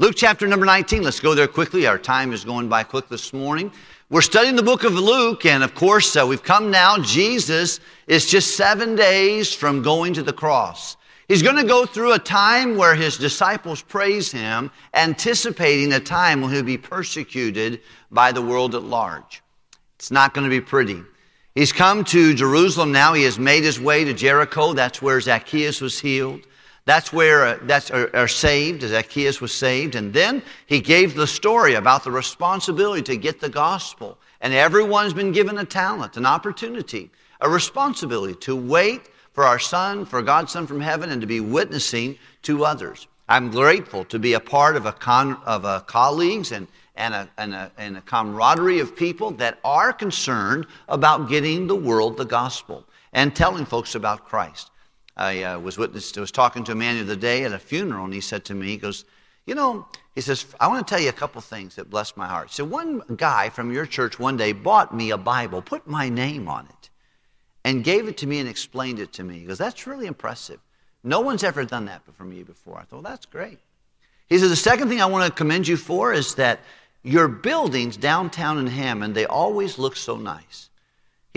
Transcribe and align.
Luke 0.00 0.14
chapter 0.14 0.46
number 0.46 0.64
19, 0.64 1.02
let's 1.02 1.18
go 1.18 1.34
there 1.34 1.48
quickly. 1.48 1.84
Our 1.88 1.98
time 1.98 2.32
is 2.32 2.44
going 2.44 2.68
by 2.68 2.84
quick 2.84 3.08
this 3.08 3.32
morning. 3.32 3.72
We're 4.10 4.20
studying 4.20 4.54
the 4.54 4.62
book 4.62 4.84
of 4.84 4.92
Luke, 4.92 5.44
and 5.44 5.64
of 5.64 5.74
course, 5.74 6.14
uh, 6.14 6.24
we've 6.24 6.44
come 6.44 6.70
now. 6.70 6.98
Jesus 6.98 7.80
is 8.06 8.24
just 8.24 8.56
seven 8.56 8.94
days 8.94 9.52
from 9.52 9.82
going 9.82 10.14
to 10.14 10.22
the 10.22 10.32
cross. 10.32 10.96
He's 11.26 11.42
going 11.42 11.56
to 11.56 11.64
go 11.64 11.84
through 11.84 12.12
a 12.12 12.18
time 12.20 12.76
where 12.76 12.94
his 12.94 13.16
disciples 13.16 13.82
praise 13.82 14.30
him, 14.30 14.70
anticipating 14.94 15.92
a 15.92 15.98
time 15.98 16.42
when 16.42 16.52
he'll 16.52 16.62
be 16.62 16.78
persecuted 16.78 17.80
by 18.12 18.30
the 18.30 18.40
world 18.40 18.76
at 18.76 18.84
large. 18.84 19.42
It's 19.96 20.12
not 20.12 20.32
going 20.32 20.44
to 20.44 20.48
be 20.48 20.60
pretty. 20.60 21.02
He's 21.56 21.72
come 21.72 22.04
to 22.04 22.34
Jerusalem 22.34 22.92
now. 22.92 23.14
He 23.14 23.24
has 23.24 23.36
made 23.36 23.64
his 23.64 23.80
way 23.80 24.04
to 24.04 24.14
Jericho. 24.14 24.74
That's 24.74 25.02
where 25.02 25.20
Zacchaeus 25.20 25.80
was 25.80 25.98
healed. 25.98 26.46
That's 26.88 27.12
where 27.12 27.44
uh, 27.44 27.58
that's 27.64 27.90
are, 27.90 28.08
are 28.16 28.26
saved. 28.26 28.80
Zacchaeus 28.80 29.42
was 29.42 29.52
saved, 29.52 29.94
and 29.94 30.10
then 30.10 30.42
he 30.64 30.80
gave 30.80 31.14
the 31.14 31.26
story 31.26 31.74
about 31.74 32.02
the 32.02 32.10
responsibility 32.10 33.02
to 33.02 33.16
get 33.18 33.40
the 33.40 33.50
gospel. 33.50 34.16
And 34.40 34.54
everyone's 34.54 35.12
been 35.12 35.30
given 35.30 35.58
a 35.58 35.66
talent, 35.66 36.16
an 36.16 36.24
opportunity, 36.24 37.10
a 37.42 37.50
responsibility 37.50 38.36
to 38.36 38.56
wait 38.56 39.10
for 39.34 39.44
our 39.44 39.58
Son, 39.58 40.06
for 40.06 40.22
God's 40.22 40.52
Son 40.52 40.66
from 40.66 40.80
heaven, 40.80 41.10
and 41.10 41.20
to 41.20 41.26
be 41.26 41.40
witnessing 41.40 42.16
to 42.44 42.64
others. 42.64 43.06
I'm 43.28 43.50
grateful 43.50 44.06
to 44.06 44.18
be 44.18 44.32
a 44.32 44.40
part 44.40 44.74
of 44.74 44.86
a 44.86 44.92
con, 44.92 45.36
of 45.44 45.66
a 45.66 45.82
colleagues 45.82 46.52
and 46.52 46.66
and 46.96 47.12
a, 47.12 47.28
and, 47.36 47.52
a, 47.52 47.70
and 47.76 47.98
a 47.98 48.00
camaraderie 48.00 48.80
of 48.80 48.96
people 48.96 49.32
that 49.32 49.58
are 49.62 49.92
concerned 49.92 50.66
about 50.88 51.28
getting 51.28 51.66
the 51.66 51.76
world 51.76 52.16
the 52.16 52.24
gospel 52.24 52.86
and 53.12 53.36
telling 53.36 53.66
folks 53.66 53.94
about 53.94 54.24
Christ. 54.24 54.70
I 55.18 55.42
uh, 55.42 55.58
was 55.58 55.76
witness, 55.76 56.16
I 56.16 56.20
was 56.20 56.30
talking 56.30 56.64
to 56.64 56.72
a 56.72 56.76
man 56.76 56.96
the 56.96 57.02
other 57.02 57.16
day 57.16 57.44
at 57.44 57.52
a 57.52 57.58
funeral, 57.58 58.04
and 58.04 58.14
he 58.14 58.20
said 58.20 58.44
to 58.46 58.54
me, 58.54 58.68
he 58.68 58.76
goes, 58.76 59.04
you 59.46 59.54
know, 59.54 59.86
he 60.14 60.20
says, 60.20 60.46
I 60.60 60.68
want 60.68 60.86
to 60.86 60.94
tell 60.94 61.02
you 61.02 61.08
a 61.08 61.12
couple 61.12 61.40
things 61.40 61.74
that 61.76 61.90
blessed 61.90 62.16
my 62.16 62.26
heart. 62.26 62.50
So 62.50 62.64
one 62.64 63.02
guy 63.16 63.48
from 63.48 63.72
your 63.72 63.86
church 63.86 64.18
one 64.18 64.36
day 64.36 64.52
bought 64.52 64.94
me 64.94 65.10
a 65.10 65.18
Bible, 65.18 65.60
put 65.62 65.86
my 65.86 66.08
name 66.08 66.48
on 66.48 66.66
it, 66.66 66.90
and 67.64 67.82
gave 67.82 68.08
it 68.08 68.16
to 68.18 68.26
me 68.26 68.38
and 68.38 68.48
explained 68.48 69.00
it 69.00 69.12
to 69.14 69.24
me. 69.24 69.40
He 69.40 69.46
goes, 69.46 69.58
that's 69.58 69.86
really 69.86 70.06
impressive. 70.06 70.60
No 71.02 71.20
one's 71.20 71.44
ever 71.44 71.64
done 71.64 71.86
that 71.86 72.02
for 72.16 72.24
me 72.24 72.42
before. 72.42 72.76
I 72.76 72.82
thought, 72.82 73.02
well, 73.02 73.02
that's 73.02 73.26
great. 73.26 73.58
He 74.28 74.38
says, 74.38 74.50
the 74.50 74.56
second 74.56 74.88
thing 74.88 75.00
I 75.00 75.06
want 75.06 75.26
to 75.26 75.36
commend 75.36 75.66
you 75.66 75.76
for 75.76 76.12
is 76.12 76.34
that 76.34 76.60
your 77.02 77.28
buildings 77.28 77.96
downtown 77.96 78.58
in 78.58 78.66
Hammond, 78.66 79.14
they 79.14 79.24
always 79.24 79.78
look 79.78 79.96
so 79.96 80.16
nice. 80.16 80.68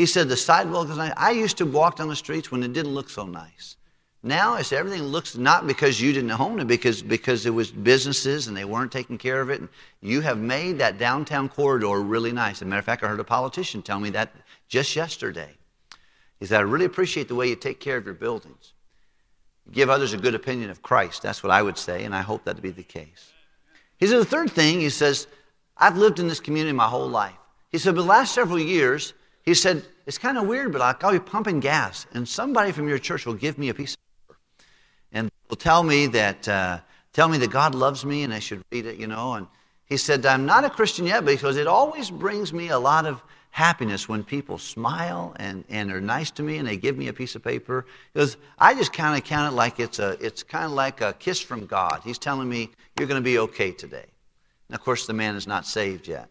He 0.02 0.08
said 0.08 0.30
the 0.30 0.36
sidewalk 0.36 0.90
is 0.90 0.98
nice. 0.98 1.14
I 1.16 1.30
used 1.30 1.58
to 1.58 1.66
walk 1.68 1.98
down 1.98 2.08
the 2.08 2.16
streets 2.16 2.52
when 2.52 2.64
it 2.64 2.74
didn't 2.74 2.96
look 2.96 3.08
so 3.08 3.28
nice. 3.28 3.78
Now 4.24 4.56
it's 4.56 4.74
everything 4.74 5.04
looks 5.04 5.38
not 5.38 5.68
because 5.68 6.02
you 6.02 6.12
didn't 6.12 6.32
own 6.32 6.60
it, 6.60 6.66
because 6.66 7.04
because 7.04 7.46
it 7.46 7.52
was 7.52 7.70
businesses 7.70 8.48
and 8.48 8.58
they 8.58 8.66
weren't 8.66 8.92
taking 8.92 9.20
care 9.20 9.42
of 9.42 9.52
it. 9.52 9.60
And 9.60 9.70
you 10.02 10.22
have 10.22 10.40
made 10.40 10.80
that 10.80 10.98
downtown 10.98 11.48
corridor 11.50 12.02
really 12.02 12.32
nice. 12.32 12.56
As 12.56 12.62
a 12.64 12.66
matter 12.66 12.80
of 12.80 12.86
fact, 12.86 13.04
I 13.04 13.10
heard 13.10 13.20
a 13.20 13.24
politician 13.24 13.84
tell 13.84 14.00
me 14.00 14.10
that 14.10 14.34
just 14.68 14.96
yesterday. 14.96 15.52
He 16.40 16.48
said, 16.48 16.62
I 16.62 16.64
really 16.64 16.86
appreciate 16.86 17.28
the 17.28 17.36
way 17.36 17.50
you 17.50 17.56
take 17.56 17.80
care 17.80 17.98
of 17.98 18.06
your 18.06 18.16
buildings. 18.16 18.74
Give 19.72 19.92
others 19.92 20.14
a 20.14 20.18
good 20.18 20.34
opinion 20.34 20.72
of 20.72 20.82
Christ. 20.82 21.22
That's 21.22 21.44
what 21.44 21.52
I 21.52 21.62
would 21.62 21.78
say, 21.78 22.06
and 22.06 22.16
I 22.16 22.22
hope 22.22 22.44
that 22.46 22.56
to 22.56 22.62
be 22.64 22.72
the 22.72 22.82
case. 22.82 23.32
He 24.00 24.08
said, 24.08 24.18
the 24.18 24.26
third 24.26 24.50
thing, 24.50 24.80
he 24.80 24.90
says, 24.90 25.28
I've 25.78 25.98
lived 25.98 26.18
in 26.18 26.28
this 26.28 26.40
community 26.40 26.74
my 26.74 26.88
whole 26.88 27.08
life. 27.08 27.38
He 27.70 27.78
said, 27.78 27.94
but 27.94 28.02
the 28.02 28.08
last 28.08 28.34
several 28.34 28.58
years, 28.58 29.14
he 29.44 29.54
said, 29.54 29.84
It's 30.06 30.18
kind 30.18 30.38
of 30.38 30.48
weird, 30.48 30.72
but 30.72 30.82
I'll 30.82 31.12
be 31.12 31.20
pumping 31.20 31.60
gas, 31.60 32.08
and 32.14 32.28
somebody 32.28 32.72
from 32.72 32.88
your 32.88 32.98
church 32.98 33.26
will 33.26 33.36
give 33.36 33.58
me 33.58 33.70
a 33.70 33.74
piece 33.74 33.94
of 33.94 34.00
paper. 34.28 34.40
And 35.12 35.32
will 35.50 35.58
tell 35.58 35.84
me 35.84 36.08
that, 36.08 36.48
uh, 36.48 36.80
tell 37.14 37.30
me 37.30 37.38
that 37.38 37.52
God 37.52 37.76
loves 37.76 38.06
me 38.06 38.24
and 38.24 38.34
I 38.34 38.40
should 38.40 38.64
read 38.72 38.86
it, 38.86 38.98
you 38.98 39.08
know. 39.08 39.34
And 39.34 39.48
he 39.86 39.98
said, 39.98 40.26
I'm 40.26 40.46
not 40.46 40.64
a 40.64 40.70
Christian 40.70 41.06
yet 41.06 41.26
because 41.26 41.58
it 41.58 41.68
always 41.68 42.10
brings 42.10 42.52
me 42.54 42.70
a 42.70 42.80
lot 42.80 43.06
of 43.06 43.22
happiness 43.52 44.08
when 44.08 44.24
people 44.24 44.58
smile 44.58 45.36
and, 45.38 45.66
and 45.70 45.92
are 45.92 46.00
nice 46.00 46.32
to 46.32 46.44
me 46.44 46.58
and 46.58 46.68
they 46.68 46.78
give 46.78 46.98
me 46.98 47.10
a 47.10 47.14
piece 47.14 47.36
of 47.36 47.44
paper. 47.44 47.86
Because 48.14 48.38
I 48.58 48.74
just 48.74 48.94
kind 48.94 49.18
of 49.18 49.26
count 49.26 49.54
it 49.54 49.56
like 49.56 49.80
it's, 49.80 50.00
a, 50.00 50.18
it's 50.26 50.42
kind 50.42 50.66
of 50.66 50.72
like 50.72 51.02
a 51.02 51.14
kiss 51.14 51.42
from 51.42 51.66
God. 51.66 52.02
He's 52.04 52.18
telling 52.18 52.48
me, 52.48 52.70
You're 52.98 53.08
going 53.08 53.22
to 53.22 53.26
be 53.26 53.38
okay 53.40 53.72
today. 53.72 54.06
And 54.70 54.76
of 54.76 54.82
course, 54.82 55.06
the 55.06 55.14
man 55.14 55.36
is 55.36 55.46
not 55.46 55.66
saved 55.66 56.08
yet. 56.08 56.30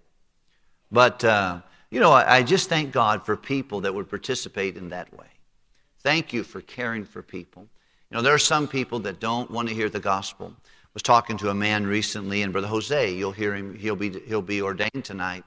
But 0.91 1.23
uh, 1.23 1.61
you 1.91 2.01
know, 2.01 2.13
I, 2.13 2.37
I 2.37 2.43
just 2.43 2.69
thank 2.69 2.93
God 2.93 3.25
for 3.25 3.37
people 3.37 3.81
that 3.83 3.95
would 3.95 4.09
participate 4.09 4.77
in 4.77 4.91
that 4.91 5.13
way. 5.17 5.27
Thank 6.03 6.33
you 6.33 6.45
for 6.45 6.61
caring 6.61 7.05
for 7.05 7.23
people. 7.23 7.67
You 8.11 8.17
know, 8.17 8.23
there 8.23 8.35
are 8.35 8.39
some 8.39 8.67
people 8.67 9.01
that 9.01 9.21
don't 9.21 9.51
want 9.51 9.69
to 9.69 9.75
hear 9.75 9.89
the 9.89 10.01
gospel. 10.01 10.55
I 10.65 10.89
was 10.95 11.03
talking 11.03 11.37
to 11.39 11.51
a 11.51 11.55
man 11.55 11.87
recently, 11.87 12.43
and 12.43 12.53
Brother 12.53 12.69
Jose, 12.69 13.13
you'll 13.13 13.33
hear 13.33 13.55
him, 13.55 13.77
he'll 13.77 13.97
be, 13.97 14.19
he'll 14.21 14.43
be 14.43 14.63
ordained 14.63 15.05
tonight. 15.05 15.45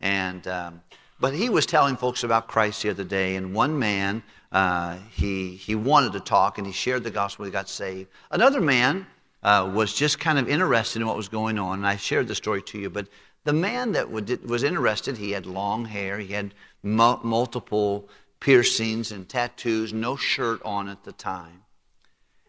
And, 0.00 0.46
um, 0.48 0.82
but 1.20 1.34
he 1.34 1.48
was 1.48 1.66
telling 1.66 1.96
folks 1.96 2.24
about 2.24 2.48
Christ 2.48 2.82
the 2.82 2.90
other 2.90 3.04
day, 3.04 3.36
and 3.36 3.54
one 3.54 3.78
man, 3.78 4.22
uh, 4.50 4.98
he, 5.14 5.54
he 5.56 5.74
wanted 5.74 6.12
to 6.14 6.20
talk, 6.20 6.58
and 6.58 6.66
he 6.66 6.72
shared 6.72 7.04
the 7.04 7.10
gospel, 7.10 7.44
he 7.44 7.50
got 7.50 7.68
saved. 7.68 8.10
Another 8.30 8.60
man 8.60 9.06
uh, 9.42 9.70
was 9.72 9.94
just 9.94 10.18
kind 10.18 10.38
of 10.38 10.48
interested 10.48 11.00
in 11.00 11.06
what 11.06 11.16
was 11.16 11.28
going 11.28 11.58
on, 11.58 11.78
and 11.78 11.86
I 11.86 11.96
shared 11.96 12.28
the 12.28 12.34
story 12.34 12.62
to 12.62 12.78
you, 12.78 12.90
but 12.90 13.08
the 13.44 13.52
man 13.52 13.92
that 13.92 14.10
was 14.10 14.62
interested, 14.62 15.16
he 15.16 15.32
had 15.32 15.46
long 15.46 15.84
hair, 15.84 16.18
he 16.18 16.32
had 16.32 16.54
multiple 16.82 18.08
piercings 18.40 19.12
and 19.12 19.28
tattoos, 19.28 19.92
no 19.92 20.16
shirt 20.16 20.60
on 20.64 20.88
at 20.88 21.04
the 21.04 21.12
time. 21.12 21.62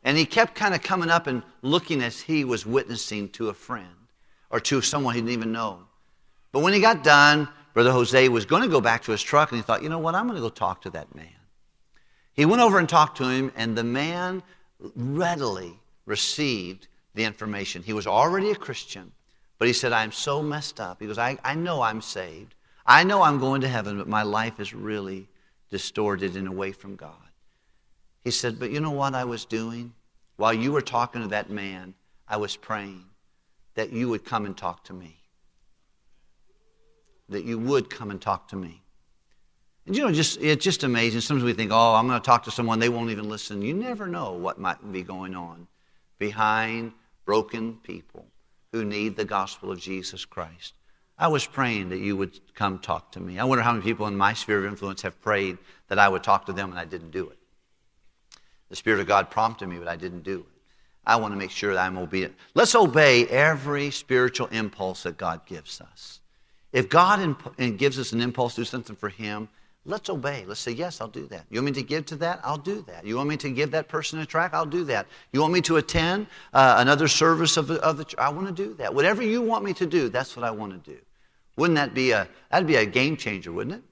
And 0.03 0.17
he 0.17 0.25
kept 0.25 0.55
kind 0.55 0.75
of 0.75 0.81
coming 0.81 1.09
up 1.09 1.27
and 1.27 1.43
looking 1.61 2.01
as 2.01 2.19
he 2.21 2.43
was 2.43 2.65
witnessing 2.65 3.29
to 3.29 3.49
a 3.49 3.53
friend 3.53 3.87
or 4.49 4.59
to 4.59 4.81
someone 4.81 5.15
he 5.15 5.21
didn't 5.21 5.33
even 5.33 5.51
know. 5.51 5.79
But 6.51 6.61
when 6.61 6.73
he 6.73 6.81
got 6.81 7.03
done, 7.03 7.47
Brother 7.73 7.91
Jose 7.91 8.29
was 8.29 8.45
going 8.45 8.61
to 8.61 8.67
go 8.67 8.81
back 8.81 9.03
to 9.03 9.11
his 9.11 9.21
truck 9.21 9.51
and 9.51 9.57
he 9.57 9.63
thought, 9.63 9.81
you 9.81 9.89
know 9.89 9.99
what, 9.99 10.13
I'm 10.13 10.27
going 10.27 10.35
to 10.35 10.41
go 10.41 10.49
talk 10.49 10.81
to 10.83 10.89
that 10.91 11.15
man. 11.15 11.27
He 12.33 12.45
went 12.45 12.61
over 12.61 12.79
and 12.79 12.89
talked 12.89 13.17
to 13.17 13.29
him, 13.29 13.51
and 13.55 13.77
the 13.77 13.83
man 13.83 14.41
readily 14.95 15.79
received 16.05 16.87
the 17.13 17.23
information. 17.23 17.83
He 17.83 17.93
was 17.93 18.07
already 18.07 18.49
a 18.49 18.55
Christian. 18.55 19.11
But 19.63 19.67
he 19.67 19.73
said, 19.73 19.93
I'm 19.93 20.11
so 20.11 20.43
messed 20.43 20.81
up. 20.81 20.99
He 20.99 21.07
goes, 21.07 21.17
I, 21.17 21.37
I 21.41 21.55
know 21.55 21.83
I'm 21.83 22.01
saved. 22.01 22.53
I 22.85 23.05
know 23.05 23.21
I'm 23.21 23.39
going 23.39 23.61
to 23.61 23.69
heaven, 23.69 23.97
but 23.97 24.09
my 24.09 24.23
life 24.23 24.59
is 24.59 24.73
really 24.73 25.29
distorted 25.69 26.35
and 26.35 26.49
away 26.49 26.73
from 26.73 26.97
God. 26.97 27.29
He 28.25 28.31
said, 28.31 28.59
But 28.59 28.71
you 28.71 28.81
know 28.81 28.91
what 28.91 29.15
I 29.15 29.23
was 29.23 29.45
doing? 29.45 29.93
While 30.35 30.53
you 30.53 30.73
were 30.73 30.81
talking 30.81 31.21
to 31.21 31.29
that 31.29 31.49
man, 31.49 31.93
I 32.27 32.35
was 32.35 32.57
praying 32.57 33.05
that 33.75 33.93
you 33.93 34.09
would 34.09 34.25
come 34.25 34.45
and 34.45 34.57
talk 34.57 34.83
to 34.83 34.93
me. 34.93 35.15
That 37.29 37.45
you 37.45 37.57
would 37.57 37.89
come 37.89 38.11
and 38.11 38.19
talk 38.19 38.49
to 38.49 38.57
me. 38.57 38.83
And 39.85 39.95
you 39.95 40.03
know, 40.03 40.11
just 40.11 40.41
it's 40.41 40.65
just 40.65 40.83
amazing. 40.83 41.21
Sometimes 41.21 41.45
we 41.45 41.53
think, 41.53 41.71
oh, 41.71 41.95
I'm 41.95 42.09
going 42.09 42.19
to 42.19 42.25
talk 42.25 42.43
to 42.43 42.51
someone, 42.51 42.79
they 42.79 42.89
won't 42.89 43.11
even 43.11 43.29
listen. 43.29 43.61
You 43.61 43.73
never 43.73 44.07
know 44.07 44.33
what 44.33 44.59
might 44.59 44.91
be 44.91 45.03
going 45.03 45.35
on 45.35 45.69
behind 46.19 46.91
broken 47.23 47.77
people 47.81 48.27
who 48.73 48.83
need 48.83 49.15
the 49.15 49.23
gospel 49.23 49.71
of 49.71 49.79
Jesus 49.79 50.25
Christ. 50.25 50.73
I 51.17 51.27
was 51.27 51.45
praying 51.45 51.89
that 51.89 51.99
you 51.99 52.17
would 52.17 52.39
come 52.55 52.79
talk 52.79 53.11
to 53.11 53.19
me. 53.19 53.37
I 53.37 53.45
wonder 53.45 53.63
how 53.63 53.71
many 53.71 53.83
people 53.83 54.07
in 54.07 54.17
my 54.17 54.33
sphere 54.33 54.57
of 54.57 54.65
influence 54.65 55.03
have 55.03 55.21
prayed 55.21 55.59
that 55.87 55.99
I 55.99 56.09
would 56.09 56.23
talk 56.23 56.47
to 56.47 56.53
them 56.53 56.71
and 56.71 56.79
I 56.79 56.85
didn't 56.85 57.11
do 57.11 57.29
it. 57.29 57.37
The 58.69 58.75
Spirit 58.75 58.99
of 58.99 59.07
God 59.07 59.29
prompted 59.29 59.69
me, 59.69 59.77
but 59.77 59.87
I 59.87 59.95
didn't 59.95 60.23
do 60.23 60.39
it. 60.39 60.61
I 61.05 61.17
want 61.17 61.33
to 61.33 61.37
make 61.37 61.51
sure 61.51 61.75
that 61.75 61.85
I'm 61.85 61.99
obedient. 61.99 62.33
Let's 62.55 62.73
obey 62.73 63.27
every 63.27 63.91
spiritual 63.91 64.47
impulse 64.47 65.03
that 65.03 65.17
God 65.17 65.45
gives 65.45 65.79
us. 65.79 66.21
If 66.71 66.89
God 66.89 67.19
imp- 67.19 67.77
gives 67.77 67.99
us 67.99 68.11
an 68.11 68.21
impulse 68.21 68.55
to 68.55 68.61
do 68.61 68.65
something 68.65 68.95
for 68.95 69.09
Him, 69.09 69.49
Let's 69.85 70.09
obey. 70.09 70.45
Let's 70.47 70.61
say, 70.61 70.71
yes, 70.71 71.01
I'll 71.01 71.09
do 71.09 71.27
that. 71.27 71.45
You 71.49 71.59
want 71.59 71.75
me 71.75 71.81
to 71.81 71.83
give 71.83 72.05
to 72.05 72.15
that? 72.17 72.39
I'll 72.43 72.57
do 72.57 72.81
that. 72.87 73.05
You 73.05 73.17
want 73.17 73.27
me 73.27 73.37
to 73.37 73.49
give 73.49 73.71
that 73.71 73.89
person 73.89 74.19
a 74.19 74.25
track? 74.25 74.53
I'll 74.53 74.65
do 74.65 74.85
that. 74.85 75.07
You 75.33 75.41
want 75.41 75.51
me 75.51 75.59
to 75.61 75.75
attend 75.75 76.27
uh, 76.53 76.75
another 76.77 77.09
service 77.09 77.57
of 77.57 77.69
of 77.69 77.97
the 77.97 78.15
I 78.17 78.29
want 78.29 78.47
to 78.47 78.53
do 78.53 78.73
that. 78.75 78.93
Whatever 78.93 79.23
you 79.23 79.41
want 79.41 79.65
me 79.65 79.73
to 79.73 79.85
do, 79.85 80.07
that's 80.07 80.37
what 80.37 80.45
I 80.45 80.51
want 80.51 80.71
to 80.71 80.91
do. 80.91 80.97
Wouldn't 81.57 81.75
that 81.75 81.93
be 81.93 82.11
a, 82.11 82.27
that'd 82.49 82.67
be 82.67 82.77
a 82.77 82.85
game 82.85 83.17
changer, 83.17 83.51
wouldn't 83.51 83.75
it? 83.75 83.83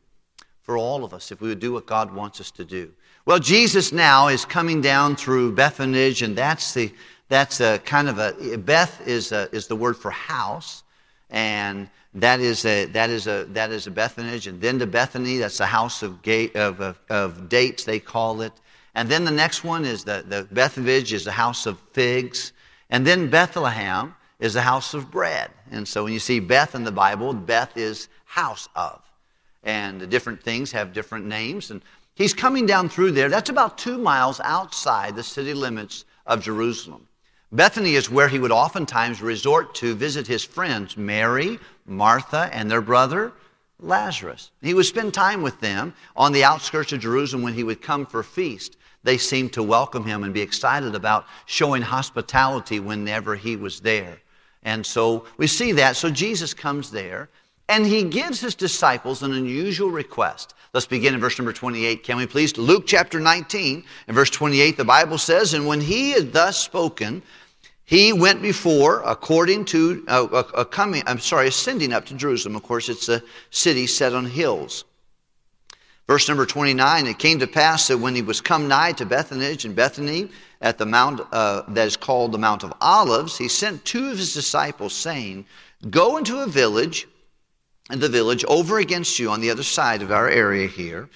For 0.62 0.78
all 0.78 1.04
of 1.04 1.14
us, 1.14 1.32
if 1.32 1.42
we 1.42 1.50
would 1.50 1.60
do 1.60 1.74
what 1.74 1.86
God 1.86 2.14
wants 2.14 2.40
us 2.40 2.52
to 2.52 2.66
do. 2.66 2.92
Well, 3.26 3.40
Jesus 3.40 3.92
now 3.92 4.30
is 4.30 4.46
coming 4.46 4.82
down 4.82 5.16
through 5.16 5.54
Bethphage, 5.54 6.22
and 6.22 6.36
that's 6.36 6.74
the, 6.74 6.92
that's 7.30 7.60
a 7.60 7.80
kind 7.80 8.10
of 8.10 8.18
a, 8.18 8.58
Beth 8.58 9.06
is, 9.08 9.32
a, 9.32 9.50
is 9.54 9.68
the 9.68 9.76
word 9.76 9.96
for 9.98 10.10
house. 10.12 10.84
And 11.30 11.90
that 12.14 12.40
is 12.42 12.66
a, 12.66 12.86
that 12.86 13.10
is 13.10 13.28
a, 13.28 13.46
that 13.50 13.72
is 13.72 13.88
a 13.88 13.92
Bethphage. 13.92 14.48
And 14.48 14.60
then 14.60 14.80
to 14.80 14.88
Bethany, 14.88 15.38
that's 15.38 15.58
the 15.58 15.66
house 15.66 16.04
of, 16.04 16.22
gate, 16.22 16.56
of, 16.56 16.82
of, 16.82 17.00
of 17.10 17.50
dates, 17.50 17.86
they 17.86 18.00
call 18.00 18.42
it. 18.42 18.54
And 18.96 19.08
then 19.08 19.24
the 19.24 19.32
next 19.32 19.64
one 19.64 19.86
is 19.86 20.04
the, 20.04 20.26
the 20.28 20.48
Bethphage 20.52 21.14
is 21.14 21.24
the 21.24 21.32
house 21.32 21.66
of 21.66 21.80
figs. 21.94 22.52
And 22.90 23.08
then 23.08 23.30
Bethlehem 23.30 24.14
is 24.40 24.54
the 24.54 24.62
house 24.62 24.94
of 24.94 25.10
bread. 25.10 25.52
And 25.72 25.88
so 25.88 26.04
when 26.04 26.12
you 26.12 26.20
see 26.20 26.42
Beth 26.42 26.76
in 26.76 26.84
the 26.84 26.92
Bible, 26.92 27.34
Beth 27.34 27.78
is 27.78 28.10
house 28.26 28.68
of. 28.76 29.02
And 29.64 30.02
the 30.02 30.08
different 30.08 30.44
things 30.44 30.72
have 30.74 30.92
different 30.92 31.26
names. 31.26 31.72
And 31.72 31.82
he's 32.16 32.34
coming 32.34 32.66
down 32.66 32.90
through 32.90 33.12
there. 33.12 33.30
That's 33.30 33.50
about 33.50 33.78
two 33.78 33.98
miles 33.98 34.42
outside 34.42 35.16
the 35.16 35.24
city 35.24 35.54
limits 35.54 36.04
of 36.26 36.42
Jerusalem. 36.42 37.08
Bethany 37.54 37.96
is 37.96 38.10
where 38.10 38.30
he 38.30 38.40
would 38.40 38.52
oftentimes 38.52 39.22
resort 39.22 39.76
to 39.76 39.94
visit 39.94 40.26
his 40.26 40.44
friends, 40.44 40.96
Mary, 40.96 41.60
Martha, 41.86 42.50
and 42.54 42.72
their 42.72 42.82
brother 42.82 43.34
Lazarus. 43.80 44.52
He 44.62 44.74
would 44.74 44.86
spend 44.86 45.14
time 45.14 45.42
with 45.42 45.60
them 45.60 45.94
on 46.16 46.32
the 46.32 46.46
outskirts 46.46 46.94
of 46.94 47.02
Jerusalem 47.02 47.44
when 47.44 47.54
he 47.54 47.64
would 47.64 47.82
come 47.82 48.06
for 48.06 48.24
feast. 48.24 48.78
They 49.04 49.18
seemed 49.18 49.52
to 49.54 49.64
welcome 49.64 50.06
him 50.06 50.24
and 50.24 50.34
be 50.34 50.42
excited 50.42 50.96
about 50.96 51.26
showing 51.46 51.82
hospitality 51.82 52.80
whenever 52.80 53.36
he 53.36 53.56
was 53.56 53.82
there. 53.82 54.20
And 54.64 54.86
so 54.86 55.26
we 55.38 55.48
see 55.48 55.72
that. 55.74 55.96
So 55.96 56.10
Jesus 56.10 56.54
comes 56.54 56.92
there 56.92 57.30
and 57.68 57.86
he 57.86 58.04
gives 58.04 58.40
his 58.40 58.56
disciples 58.56 59.24
an 59.24 59.34
unusual 59.34 59.90
request. 59.90 60.54
Let's 60.74 60.86
begin 60.86 61.14
in 61.14 61.20
verse 61.20 61.38
number 61.38 61.52
28. 61.52 62.04
Can 62.04 62.18
we 62.18 62.28
please? 62.28 62.58
Luke 62.58 62.84
chapter 62.86 63.20
19 63.20 63.84
and 64.08 64.16
verse 64.16 64.30
28, 64.30 64.78
the 64.78 64.86
Bible 64.86 65.18
says, 65.18 65.54
And 65.54 65.66
when 65.66 65.82
he 65.82 66.12
had 66.12 66.32
thus 66.32 66.58
spoken, 66.58 67.24
he 67.92 68.14
went 68.14 68.42
before, 68.42 69.04
according 69.06 69.66
to 69.66 70.02
uh, 70.08 70.26
a, 70.32 70.62
a 70.62 70.66
coming. 70.66 71.04
I'm 71.08 71.20
sorry, 71.20 71.50
ascending 71.50 71.92
up 71.92 72.06
to 72.06 72.14
Jerusalem. 72.14 72.56
Of 72.56 72.64
course, 72.64 72.88
it's 72.88 73.10
a 73.10 73.22
city 73.50 73.86
set 73.86 74.14
on 74.14 74.24
hills. 74.24 74.86
Verse 76.08 76.26
number 76.30 76.46
29 76.46 77.06
It 77.06 77.20
came 77.20 77.40
to 77.40 77.48
pass 77.48 77.90
that 77.90 77.98
when 77.98 78.16
he 78.16 78.22
was 78.22 78.40
come 78.40 78.70
nigh 78.70 78.94
to 78.94 79.06
Bethany 79.06 79.58
and 79.66 79.76
Bethany 79.76 80.30
at 80.62 80.78
the 80.78 80.86
mount 80.86 81.20
uh, 81.34 81.64
that 81.68 81.86
is 81.86 81.98
called 81.98 82.32
the 82.32 82.38
Mount 82.38 82.64
of 82.64 82.74
Olives, 82.80 83.38
he 83.38 83.50
sent 83.50 83.84
two 83.84 84.10
of 84.10 84.18
his 84.18 84.34
disciples, 84.34 84.94
saying, 84.94 85.46
Go 85.90 86.16
into 86.16 86.40
a 86.40 86.48
village, 86.48 87.10
and 87.90 88.00
the 88.00 88.08
village 88.08 88.46
over 88.46 88.80
against 88.80 89.20
you 89.20 89.30
on 89.30 89.42
the 89.42 89.52
other 89.52 89.64
side 89.64 90.02
of 90.02 90.14
our 90.14 90.30
area 90.30 90.70
here, 90.70 91.10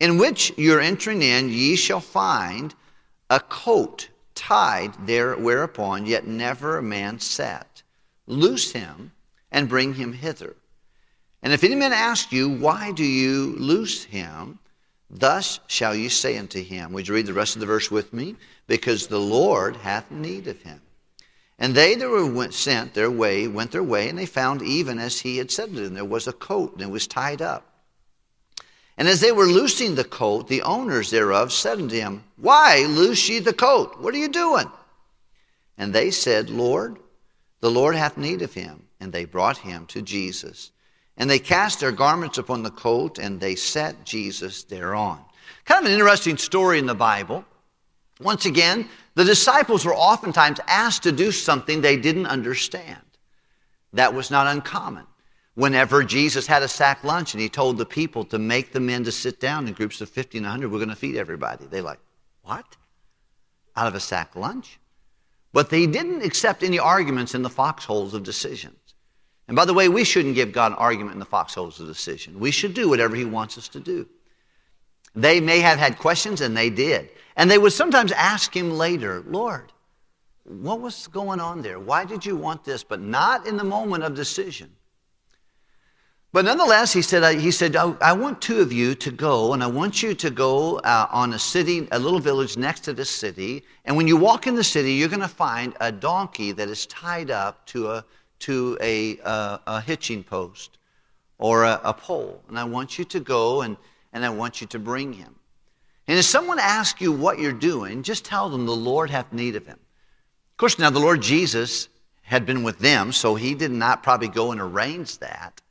in 0.00 0.16
which 0.16 0.50
you're 0.56 0.80
entering 0.80 1.20
in, 1.20 1.50
ye 1.50 1.76
shall 1.76 2.00
find 2.00 2.74
a 3.28 3.38
coat 3.38 4.08
tied 4.34 5.06
there 5.06 5.34
whereupon 5.36 6.06
yet 6.06 6.26
never 6.26 6.78
a 6.78 6.82
man 6.82 7.20
sat. 7.20 7.82
Loose 8.26 8.72
him 8.72 9.12
and 9.50 9.68
bring 9.68 9.94
him 9.94 10.12
hither. 10.12 10.56
And 11.42 11.52
if 11.52 11.64
any 11.64 11.74
man 11.74 11.92
ask 11.92 12.32
you, 12.32 12.48
Why 12.48 12.92
do 12.92 13.04
you 13.04 13.56
loose 13.58 14.04
him? 14.04 14.58
Thus 15.10 15.60
shall 15.66 15.94
you 15.94 16.08
say 16.08 16.38
unto 16.38 16.62
him. 16.62 16.92
Would 16.92 17.08
you 17.08 17.14
read 17.14 17.26
the 17.26 17.34
rest 17.34 17.54
of 17.56 17.60
the 17.60 17.66
verse 17.66 17.90
with 17.90 18.12
me? 18.12 18.36
Because 18.66 19.06
the 19.06 19.20
Lord 19.20 19.76
hath 19.76 20.10
need 20.10 20.46
of 20.48 20.62
him. 20.62 20.80
And 21.58 21.74
they 21.74 21.94
that 21.94 22.08
were 22.08 22.50
sent 22.50 22.94
their 22.94 23.10
way 23.10 23.46
went 23.46 23.72
their 23.72 23.82
way, 23.82 24.08
and 24.08 24.18
they 24.18 24.26
found 24.26 24.62
even 24.62 24.98
as 24.98 25.20
he 25.20 25.36
had 25.36 25.50
said 25.50 25.74
to 25.74 25.80
them. 25.80 25.94
There 25.94 26.04
was 26.04 26.26
a 26.26 26.32
coat, 26.32 26.72
and 26.72 26.82
it 26.82 26.90
was 26.90 27.06
tied 27.06 27.42
up. 27.42 27.71
And 29.02 29.08
as 29.08 29.18
they 29.18 29.32
were 29.32 29.46
loosing 29.46 29.96
the 29.96 30.04
coat, 30.04 30.46
the 30.46 30.62
owners 30.62 31.10
thereof 31.10 31.52
said 31.52 31.78
unto 31.78 31.96
him, 31.96 32.22
Why 32.36 32.86
loose 32.88 33.28
ye 33.28 33.40
the 33.40 33.52
coat? 33.52 34.00
What 34.00 34.14
are 34.14 34.18
you 34.18 34.28
doing? 34.28 34.70
And 35.76 35.92
they 35.92 36.12
said, 36.12 36.50
Lord, 36.50 37.00
the 37.58 37.68
Lord 37.68 37.96
hath 37.96 38.16
need 38.16 38.42
of 38.42 38.54
him. 38.54 38.86
And 39.00 39.12
they 39.12 39.24
brought 39.24 39.58
him 39.58 39.86
to 39.86 40.02
Jesus. 40.02 40.70
And 41.16 41.28
they 41.28 41.40
cast 41.40 41.80
their 41.80 41.90
garments 41.90 42.38
upon 42.38 42.62
the 42.62 42.70
coat, 42.70 43.18
and 43.18 43.40
they 43.40 43.56
set 43.56 44.04
Jesus 44.04 44.62
thereon. 44.62 45.18
Kind 45.64 45.84
of 45.84 45.86
an 45.86 45.98
interesting 45.98 46.36
story 46.36 46.78
in 46.78 46.86
the 46.86 46.94
Bible. 46.94 47.44
Once 48.20 48.46
again, 48.46 48.88
the 49.16 49.24
disciples 49.24 49.84
were 49.84 49.96
oftentimes 49.96 50.60
asked 50.68 51.02
to 51.02 51.10
do 51.10 51.32
something 51.32 51.80
they 51.80 51.96
didn't 51.96 52.26
understand. 52.26 53.02
That 53.94 54.14
was 54.14 54.30
not 54.30 54.46
uncommon 54.46 55.06
whenever 55.54 56.02
Jesus 56.02 56.46
had 56.46 56.62
a 56.62 56.68
sack 56.68 57.04
lunch 57.04 57.34
and 57.34 57.40
he 57.40 57.48
told 57.48 57.78
the 57.78 57.86
people 57.86 58.24
to 58.26 58.38
make 58.38 58.72
the 58.72 58.80
men 58.80 59.04
to 59.04 59.12
sit 59.12 59.40
down 59.40 59.68
in 59.68 59.74
groups 59.74 60.00
of 60.00 60.08
50 60.08 60.38
and 60.38 60.46
100, 60.46 60.70
we're 60.70 60.78
going 60.78 60.88
to 60.88 60.96
feed 60.96 61.16
everybody. 61.16 61.66
They 61.66 61.80
like, 61.80 62.00
what? 62.42 62.76
Out 63.76 63.86
of 63.86 63.94
a 63.94 64.00
sack 64.00 64.34
lunch? 64.36 64.78
But 65.52 65.70
they 65.70 65.86
didn't 65.86 66.24
accept 66.24 66.62
any 66.62 66.78
arguments 66.78 67.34
in 67.34 67.42
the 67.42 67.50
foxholes 67.50 68.14
of 68.14 68.22
decisions. 68.22 68.76
And 69.48 69.56
by 69.56 69.64
the 69.64 69.74
way, 69.74 69.88
we 69.88 70.04
shouldn't 70.04 70.34
give 70.34 70.52
God 70.52 70.72
an 70.72 70.78
argument 70.78 71.14
in 71.14 71.18
the 71.18 71.26
foxholes 71.26 71.78
of 71.78 71.86
decision. 71.86 72.40
We 72.40 72.50
should 72.50 72.74
do 72.74 72.88
whatever 72.88 73.16
he 73.16 73.24
wants 73.24 73.58
us 73.58 73.68
to 73.68 73.80
do. 73.80 74.08
They 75.14 75.40
may 75.40 75.60
have 75.60 75.78
had 75.78 75.98
questions, 75.98 76.40
and 76.40 76.56
they 76.56 76.70
did. 76.70 77.10
And 77.36 77.50
they 77.50 77.58
would 77.58 77.74
sometimes 77.74 78.12
ask 78.12 78.56
him 78.56 78.70
later, 78.70 79.22
Lord, 79.26 79.72
what 80.44 80.80
was 80.80 81.06
going 81.08 81.38
on 81.38 81.60
there? 81.60 81.78
Why 81.78 82.04
did 82.04 82.24
you 82.24 82.36
want 82.36 82.64
this? 82.64 82.82
But 82.82 83.00
not 83.00 83.46
in 83.46 83.58
the 83.58 83.64
moment 83.64 84.04
of 84.04 84.14
decision. 84.14 84.74
But 86.32 86.46
nonetheless, 86.46 86.94
he 86.94 87.02
said, 87.02 87.38
he 87.38 87.50
said 87.50 87.76
I 87.76 88.14
want 88.14 88.40
two 88.40 88.60
of 88.60 88.72
you 88.72 88.94
to 88.94 89.10
go, 89.10 89.52
and 89.52 89.62
I 89.62 89.66
want 89.66 90.02
you 90.02 90.14
to 90.14 90.30
go 90.30 90.78
uh, 90.78 91.06
on 91.10 91.34
a 91.34 91.38
city, 91.38 91.86
a 91.92 91.98
little 91.98 92.20
village 92.20 92.56
next 92.56 92.80
to 92.84 92.94
this 92.94 93.10
city. 93.10 93.64
And 93.84 93.98
when 93.98 94.08
you 94.08 94.16
walk 94.16 94.46
in 94.46 94.54
the 94.54 94.64
city, 94.64 94.94
you're 94.94 95.10
going 95.10 95.20
to 95.20 95.28
find 95.28 95.74
a 95.80 95.92
donkey 95.92 96.52
that 96.52 96.70
is 96.70 96.86
tied 96.86 97.30
up 97.30 97.66
to 97.66 97.90
a, 97.90 98.04
to 98.40 98.78
a, 98.80 99.18
a, 99.18 99.60
a 99.66 99.80
hitching 99.82 100.24
post 100.24 100.78
or 101.36 101.64
a, 101.64 101.78
a, 101.84 101.92
pole. 101.92 102.42
And 102.48 102.58
I 102.58 102.64
want 102.64 102.98
you 102.98 103.04
to 103.04 103.20
go 103.20 103.60
and, 103.60 103.76
and 104.14 104.24
I 104.24 104.30
want 104.30 104.62
you 104.62 104.66
to 104.68 104.78
bring 104.78 105.12
him. 105.12 105.34
And 106.08 106.18
if 106.18 106.24
someone 106.24 106.58
asks 106.58 107.00
you 107.00 107.12
what 107.12 107.40
you're 107.40 107.52
doing, 107.52 108.02
just 108.02 108.24
tell 108.24 108.48
them 108.48 108.64
the 108.64 108.72
Lord 108.74 109.10
hath 109.10 109.32
need 109.32 109.54
of 109.54 109.66
him. 109.66 109.78
Of 110.52 110.56
course, 110.56 110.78
now 110.78 110.88
the 110.88 110.98
Lord 110.98 111.20
Jesus 111.20 111.88
had 112.22 112.46
been 112.46 112.62
with 112.62 112.78
them, 112.78 113.12
so 113.12 113.34
he 113.34 113.54
did 113.54 113.70
not 113.70 114.02
probably 114.02 114.28
go 114.28 114.52
and 114.52 114.60
arrange 114.60 115.18
that. 115.18 115.61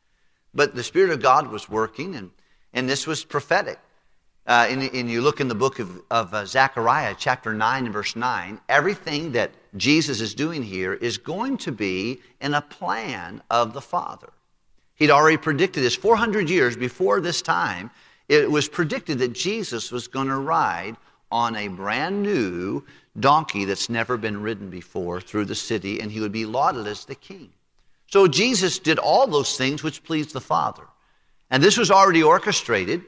But 0.53 0.75
the 0.75 0.83
Spirit 0.83 1.11
of 1.11 1.21
God 1.21 1.47
was 1.47 1.69
working, 1.69 2.15
and, 2.15 2.31
and 2.73 2.89
this 2.89 3.07
was 3.07 3.23
prophetic. 3.23 3.79
Uh, 4.47 4.67
and, 4.69 4.81
and, 4.81 5.09
you 5.09 5.21
look 5.21 5.39
in 5.39 5.47
the 5.47 5.55
book 5.55 5.77
of, 5.77 6.01
of 6.09 6.33
uh, 6.33 6.45
Zechariah, 6.45 7.15
chapter 7.17 7.53
9 7.53 7.85
and 7.85 7.93
verse 7.93 8.15
9, 8.15 8.59
everything 8.67 9.31
that 9.33 9.51
Jesus 9.77 10.19
is 10.19 10.33
doing 10.33 10.63
here 10.63 10.93
is 10.93 11.19
going 11.19 11.57
to 11.57 11.71
be 11.71 12.19
in 12.41 12.55
a 12.55 12.61
plan 12.61 13.43
of 13.51 13.73
the 13.73 13.81
Father. 13.81 14.29
He'd 14.95 15.11
already 15.11 15.37
predicted 15.37 15.83
this 15.83 15.95
400 15.95 16.49
years 16.49 16.75
before 16.75 17.21
this 17.21 17.41
time. 17.41 17.91
It 18.29 18.49
was 18.49 18.67
predicted 18.67 19.19
that 19.19 19.33
Jesus 19.33 19.91
was 19.91 20.07
going 20.07 20.27
to 20.27 20.37
ride 20.37 20.97
on 21.31 21.55
a 21.55 21.67
brand 21.67 22.21
new 22.23 22.83
donkey 23.19 23.65
that's 23.65 23.89
never 23.89 24.17
been 24.17 24.41
ridden 24.41 24.69
before 24.69 25.21
through 25.21 25.45
the 25.45 25.55
city, 25.55 25.99
and 25.99 26.11
he 26.11 26.19
would 26.19 26.31
be 26.31 26.45
lauded 26.45 26.87
as 26.87 27.05
the 27.05 27.15
king. 27.15 27.51
So 28.11 28.27
Jesus 28.27 28.77
did 28.77 28.99
all 28.99 29.25
those 29.25 29.57
things 29.57 29.83
which 29.83 30.03
pleased 30.03 30.33
the 30.33 30.41
Father. 30.41 30.83
And 31.49 31.63
this 31.63 31.77
was 31.77 31.89
already 31.89 32.21
orchestrated. 32.21 33.03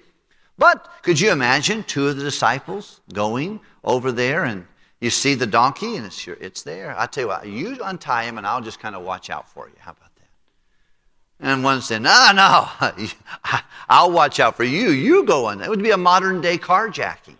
But 0.57 0.89
could 1.01 1.19
you 1.19 1.31
imagine 1.31 1.83
two 1.83 2.07
of 2.07 2.15
the 2.15 2.23
disciples 2.23 3.01
going 3.11 3.59
over 3.83 4.13
there 4.13 4.45
and 4.45 4.65
you 5.01 5.09
see 5.09 5.35
the 5.35 5.45
donkey 5.45 5.97
and 5.97 6.05
it's, 6.05 6.25
it's 6.27 6.63
there? 6.63 6.95
I 6.97 7.07
tell 7.07 7.23
you 7.23 7.27
what, 7.27 7.45
you 7.45 7.77
untie 7.83 8.23
him 8.23 8.37
and 8.37 8.47
I'll 8.47 8.61
just 8.61 8.79
kind 8.79 8.95
of 8.95 9.03
watch 9.03 9.29
out 9.29 9.49
for 9.49 9.67
you. 9.67 9.73
How 9.77 9.91
about 9.91 10.15
that? 10.15 11.49
And 11.51 11.65
one 11.65 11.81
said, 11.81 12.01
No, 12.01 12.31
no, 12.33 12.69
I'll 13.89 14.11
watch 14.11 14.39
out 14.39 14.55
for 14.55 14.63
you. 14.63 14.91
You 14.91 15.25
go 15.25 15.47
on. 15.47 15.61
It 15.61 15.69
would 15.69 15.83
be 15.83 15.91
a 15.91 15.97
modern 15.97 16.39
day 16.39 16.57
carjacking. 16.57 17.35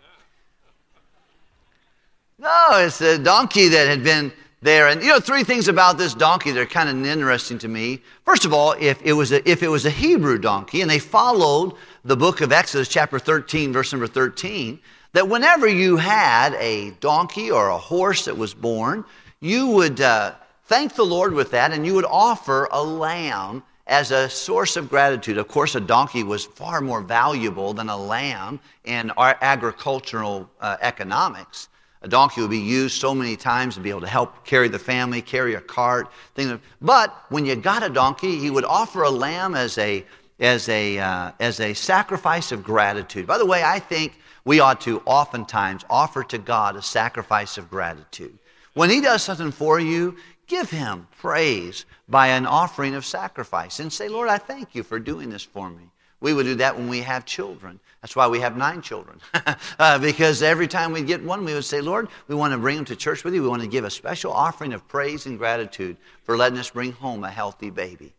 No, 2.38 2.72
it's 2.72 3.00
a 3.00 3.18
donkey 3.18 3.68
that 3.68 3.88
had 3.88 4.04
been 4.04 4.32
there. 4.64 4.88
And 4.88 5.02
you 5.02 5.08
know, 5.08 5.20
three 5.20 5.44
things 5.44 5.68
about 5.68 5.98
this 5.98 6.14
donkey 6.14 6.50
that 6.50 6.60
are 6.60 6.66
kind 6.66 6.88
of 6.88 7.06
interesting 7.06 7.58
to 7.58 7.68
me. 7.68 8.00
First 8.24 8.46
of 8.46 8.54
all, 8.54 8.74
if 8.80 9.00
it 9.02 9.12
was 9.12 9.30
a, 9.30 9.46
if 9.48 9.62
it 9.62 9.68
was 9.68 9.84
a 9.84 9.90
Hebrew 9.90 10.38
donkey 10.38 10.80
and 10.80 10.90
they 10.90 10.98
followed 10.98 11.74
the 12.02 12.16
book 12.16 12.40
of 12.40 12.50
Exodus, 12.50 12.88
chapter 12.88 13.18
13, 13.18 13.74
verse 13.74 13.92
number 13.92 14.06
13, 14.06 14.80
that 15.12 15.28
whenever 15.28 15.68
you 15.68 15.98
had 15.98 16.54
a 16.54 16.92
donkey 16.92 17.50
or 17.50 17.68
a 17.68 17.78
horse 17.78 18.24
that 18.24 18.36
was 18.36 18.54
born, 18.54 19.04
you 19.40 19.68
would 19.68 20.00
uh, 20.00 20.34
thank 20.64 20.94
the 20.94 21.04
Lord 21.04 21.34
with 21.34 21.50
that 21.50 21.72
and 21.72 21.84
you 21.84 21.94
would 21.94 22.06
offer 22.06 22.66
a 22.72 22.82
lamb 22.82 23.62
as 23.86 24.12
a 24.12 24.30
source 24.30 24.78
of 24.78 24.88
gratitude. 24.88 25.36
Of 25.36 25.46
course, 25.46 25.74
a 25.74 25.80
donkey 25.80 26.22
was 26.22 26.46
far 26.46 26.80
more 26.80 27.02
valuable 27.02 27.74
than 27.74 27.90
a 27.90 27.96
lamb 27.96 28.60
in 28.84 29.10
our 29.10 29.36
agricultural 29.42 30.48
uh, 30.58 30.78
economics. 30.80 31.68
A 32.04 32.08
donkey 32.08 32.42
would 32.42 32.50
be 32.50 32.58
used 32.58 33.00
so 33.00 33.14
many 33.14 33.34
times 33.34 33.76
to 33.76 33.80
be 33.80 33.88
able 33.88 34.02
to 34.02 34.06
help 34.06 34.44
carry 34.44 34.68
the 34.68 34.78
family, 34.78 35.22
carry 35.22 35.54
a 35.54 35.60
cart, 35.60 36.12
things. 36.34 36.60
But 36.82 37.16
when 37.30 37.46
you 37.46 37.56
got 37.56 37.82
a 37.82 37.88
donkey, 37.88 38.36
he 38.38 38.50
would 38.50 38.66
offer 38.66 39.04
a 39.04 39.10
lamb 39.10 39.54
as 39.54 39.78
a 39.78 40.04
as 40.38 40.68
a 40.68 40.98
uh, 40.98 41.32
as 41.40 41.60
a 41.60 41.72
sacrifice 41.72 42.52
of 42.52 42.62
gratitude. 42.62 43.26
By 43.26 43.38
the 43.38 43.46
way, 43.46 43.62
I 43.64 43.78
think 43.78 44.18
we 44.44 44.60
ought 44.60 44.82
to 44.82 45.00
oftentimes 45.06 45.82
offer 45.88 46.22
to 46.24 46.36
God 46.36 46.76
a 46.76 46.82
sacrifice 46.82 47.56
of 47.56 47.70
gratitude. 47.70 48.38
When 48.74 48.90
He 48.90 49.00
does 49.00 49.22
something 49.22 49.50
for 49.50 49.80
you, 49.80 50.18
give 50.46 50.68
Him 50.68 51.06
praise 51.20 51.86
by 52.06 52.28
an 52.28 52.44
offering 52.44 52.94
of 52.96 53.06
sacrifice 53.06 53.80
and 53.80 53.90
say, 53.90 54.10
Lord, 54.10 54.28
I 54.28 54.36
thank 54.36 54.74
you 54.74 54.82
for 54.82 54.98
doing 54.98 55.30
this 55.30 55.42
for 55.42 55.70
me. 55.70 55.84
We 56.20 56.34
would 56.34 56.44
do 56.44 56.56
that 56.56 56.76
when 56.76 56.88
we 56.88 57.00
have 57.00 57.24
children. 57.24 57.80
That's 58.04 58.14
why 58.14 58.28
we 58.28 58.38
have 58.40 58.54
nine 58.54 58.82
children. 58.82 59.18
uh, 59.78 59.98
because 59.98 60.42
every 60.42 60.68
time 60.68 60.92
we 60.92 61.00
get 61.00 61.24
one, 61.24 61.42
we 61.42 61.54
would 61.54 61.64
say, 61.64 61.80
Lord, 61.80 62.08
we 62.28 62.34
want 62.34 62.52
to 62.52 62.58
bring 62.58 62.76
them 62.76 62.84
to 62.84 62.96
church 62.96 63.24
with 63.24 63.32
you. 63.32 63.40
We 63.40 63.48
want 63.48 63.62
to 63.62 63.66
give 63.66 63.86
a 63.86 63.88
special 63.88 64.30
offering 64.30 64.74
of 64.74 64.86
praise 64.86 65.24
and 65.24 65.38
gratitude 65.38 65.96
for 66.22 66.36
letting 66.36 66.58
us 66.58 66.68
bring 66.68 66.92
home 66.92 67.24
a 67.24 67.30
healthy 67.30 67.70
baby. 67.70 68.12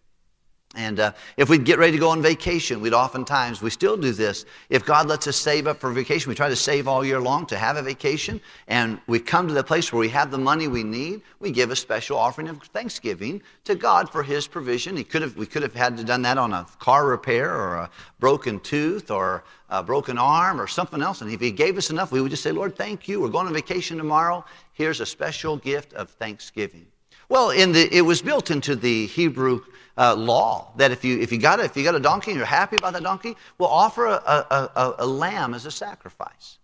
And 0.75 0.99
uh, 0.99 1.11
if 1.37 1.49
we'd 1.49 1.63
get 1.63 1.79
ready 1.79 1.93
to 1.93 1.97
go 1.97 2.09
on 2.09 2.21
vacation, 2.21 2.81
we'd 2.81 2.93
oftentimes, 2.93 3.61
we 3.61 3.69
still 3.69 3.97
do 3.97 4.11
this. 4.11 4.45
If 4.69 4.85
God 4.85 5.07
lets 5.07 5.27
us 5.27 5.35
save 5.37 5.67
up 5.67 5.79
for 5.79 5.91
vacation, 5.91 6.29
we 6.29 6.35
try 6.35 6.49
to 6.49 6.55
save 6.55 6.87
all 6.87 7.05
year 7.05 7.19
long 7.19 7.45
to 7.47 7.57
have 7.57 7.77
a 7.77 7.81
vacation. 7.81 8.41
And 8.67 8.99
we 9.07 9.19
come 9.19 9.47
to 9.47 9.53
the 9.53 9.63
place 9.63 9.91
where 9.91 9.99
we 9.99 10.09
have 10.09 10.31
the 10.31 10.37
money 10.37 10.67
we 10.67 10.83
need. 10.83 11.21
We 11.39 11.51
give 11.51 11.71
a 11.71 11.75
special 11.75 12.17
offering 12.17 12.47
of 12.47 12.61
thanksgiving 12.63 13.41
to 13.63 13.75
God 13.75 14.09
for 14.09 14.23
His 14.23 14.47
provision. 14.47 14.97
He 14.97 15.03
could 15.03 15.21
have, 15.21 15.37
we 15.37 15.45
could 15.45 15.63
have 15.63 15.73
had 15.73 15.97
to 15.97 16.03
done 16.03 16.21
that 16.23 16.37
on 16.37 16.53
a 16.53 16.65
car 16.79 17.07
repair 17.07 17.53
or 17.53 17.75
a 17.75 17.89
broken 18.19 18.59
tooth 18.59 19.11
or 19.11 19.43
a 19.69 19.81
broken 19.81 20.17
arm 20.17 20.59
or 20.61 20.67
something 20.67 21.01
else. 21.01 21.21
And 21.21 21.31
if 21.31 21.39
He 21.39 21.51
gave 21.51 21.77
us 21.77 21.89
enough, 21.89 22.11
we 22.11 22.21
would 22.21 22.31
just 22.31 22.43
say, 22.43 22.51
Lord, 22.51 22.75
thank 22.75 23.07
you. 23.07 23.21
We're 23.21 23.29
going 23.29 23.47
on 23.47 23.53
vacation 23.53 23.97
tomorrow. 23.97 24.45
Here's 24.73 24.99
a 24.99 25.05
special 25.05 25.57
gift 25.57 25.93
of 25.93 26.09
thanksgiving. 26.09 26.87
Well, 27.27 27.49
in 27.49 27.71
the, 27.71 27.95
it 27.95 28.01
was 28.01 28.21
built 28.21 28.51
into 28.51 28.75
the 28.75 29.07
Hebrew 29.07 29.61
uh, 29.97 30.15
law 30.15 30.71
that 30.77 30.91
if 30.91 31.03
you, 31.03 31.19
if, 31.19 31.31
you 31.31 31.37
got 31.37 31.59
a, 31.59 31.63
if 31.63 31.77
you 31.77 31.83
got 31.83 31.95
a 31.95 31.99
donkey 31.99 32.31
and 32.31 32.37
you're 32.37 32.45
happy 32.45 32.75
about 32.75 32.93
that 32.93 33.03
donkey, 33.03 33.35
we'll 33.57 33.69
offer 33.69 34.05
a, 34.05 34.11
a, 34.11 34.71
a, 34.75 34.95
a 34.99 35.05
lamb 35.05 35.53
as 35.53 35.65
a 35.65 35.71
sacrifice. 35.71 36.57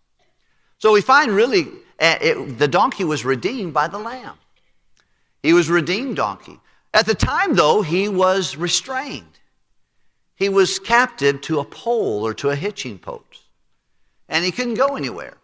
So 0.80 0.92
we 0.92 1.02
find 1.02 1.32
really 1.32 1.68
uh, 2.00 2.18
it, 2.22 2.58
the 2.58 2.68
donkey 2.68 3.04
was 3.04 3.24
redeemed 3.24 3.74
by 3.74 3.88
the 3.88 4.00
lamb. 4.00 4.36
He 5.44 5.54
was 5.54 5.70
redeemed 5.70 6.16
donkey. 6.16 6.60
At 6.94 7.06
the 7.06 7.16
time, 7.16 7.56
though, 7.56 7.82
he 7.82 8.10
was 8.10 8.58
restrained. 8.58 9.26
He 10.36 10.50
was 10.50 10.80
captive 10.80 11.42
to 11.42 11.60
a 11.60 11.64
pole 11.64 12.26
or 12.26 12.34
to 12.36 12.50
a 12.50 12.56
hitching 12.56 12.98
post, 12.98 13.44
and 14.28 14.44
he 14.44 14.52
couldn't 14.52 14.74
go 14.74 14.96
anywhere. 14.96 15.38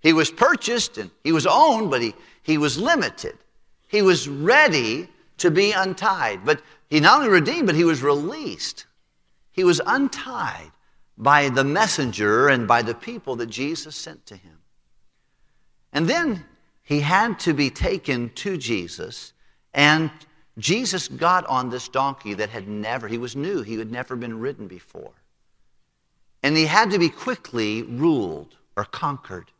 He 0.00 0.12
was 0.12 0.30
purchased 0.30 0.98
and 0.98 1.10
he 1.22 1.30
was 1.30 1.46
owned, 1.46 1.90
but 1.90 2.02
he, 2.02 2.12
he 2.42 2.58
was 2.58 2.76
limited. 2.76 3.38
He 3.86 4.02
was 4.02 4.28
ready 4.28 5.08
to 5.38 5.50
be 5.50 5.72
untied. 5.72 6.44
But 6.44 6.62
he 6.88 7.00
not 7.00 7.18
only 7.18 7.30
redeemed, 7.30 7.66
but 7.66 7.74
he 7.74 7.84
was 7.84 8.02
released. 8.02 8.86
He 9.52 9.64
was 9.64 9.80
untied 9.86 10.72
by 11.18 11.48
the 11.48 11.64
messenger 11.64 12.48
and 12.48 12.66
by 12.66 12.82
the 12.82 12.94
people 12.94 13.36
that 13.36 13.46
Jesus 13.46 13.94
sent 13.94 14.26
to 14.26 14.36
him. 14.36 14.58
And 15.92 16.08
then 16.08 16.44
he 16.82 17.00
had 17.00 17.38
to 17.40 17.52
be 17.52 17.70
taken 17.70 18.30
to 18.30 18.56
Jesus, 18.56 19.32
and 19.72 20.10
Jesus 20.58 21.08
got 21.08 21.46
on 21.46 21.70
this 21.70 21.88
donkey 21.88 22.34
that 22.34 22.50
had 22.50 22.68
never, 22.68 23.08
he 23.08 23.18
was 23.18 23.36
new, 23.36 23.62
he 23.62 23.76
had 23.76 23.90
never 23.90 24.16
been 24.16 24.40
ridden 24.40 24.66
before. 24.66 25.12
And 26.42 26.56
he 26.56 26.66
had 26.66 26.90
to 26.90 26.98
be 26.98 27.08
quickly 27.08 27.82
ruled 27.82 28.56
or 28.76 28.84
conquered. 28.84 29.50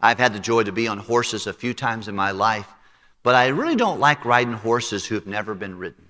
I've 0.00 0.18
had 0.18 0.32
the 0.32 0.40
joy 0.40 0.64
to 0.64 0.72
be 0.72 0.88
on 0.88 0.98
horses 0.98 1.46
a 1.46 1.52
few 1.52 1.74
times 1.74 2.08
in 2.08 2.16
my 2.16 2.30
life, 2.30 2.68
but 3.22 3.34
I 3.34 3.48
really 3.48 3.76
don't 3.76 4.00
like 4.00 4.24
riding 4.24 4.54
horses 4.54 5.04
who 5.04 5.14
have 5.14 5.26
never 5.26 5.54
been 5.54 5.78
ridden. 5.78 6.08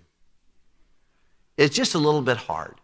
It's 1.56 1.74
just 1.74 1.94
a 1.94 1.98
little 1.98 2.22
bit 2.22 2.36
hard. 2.36 2.76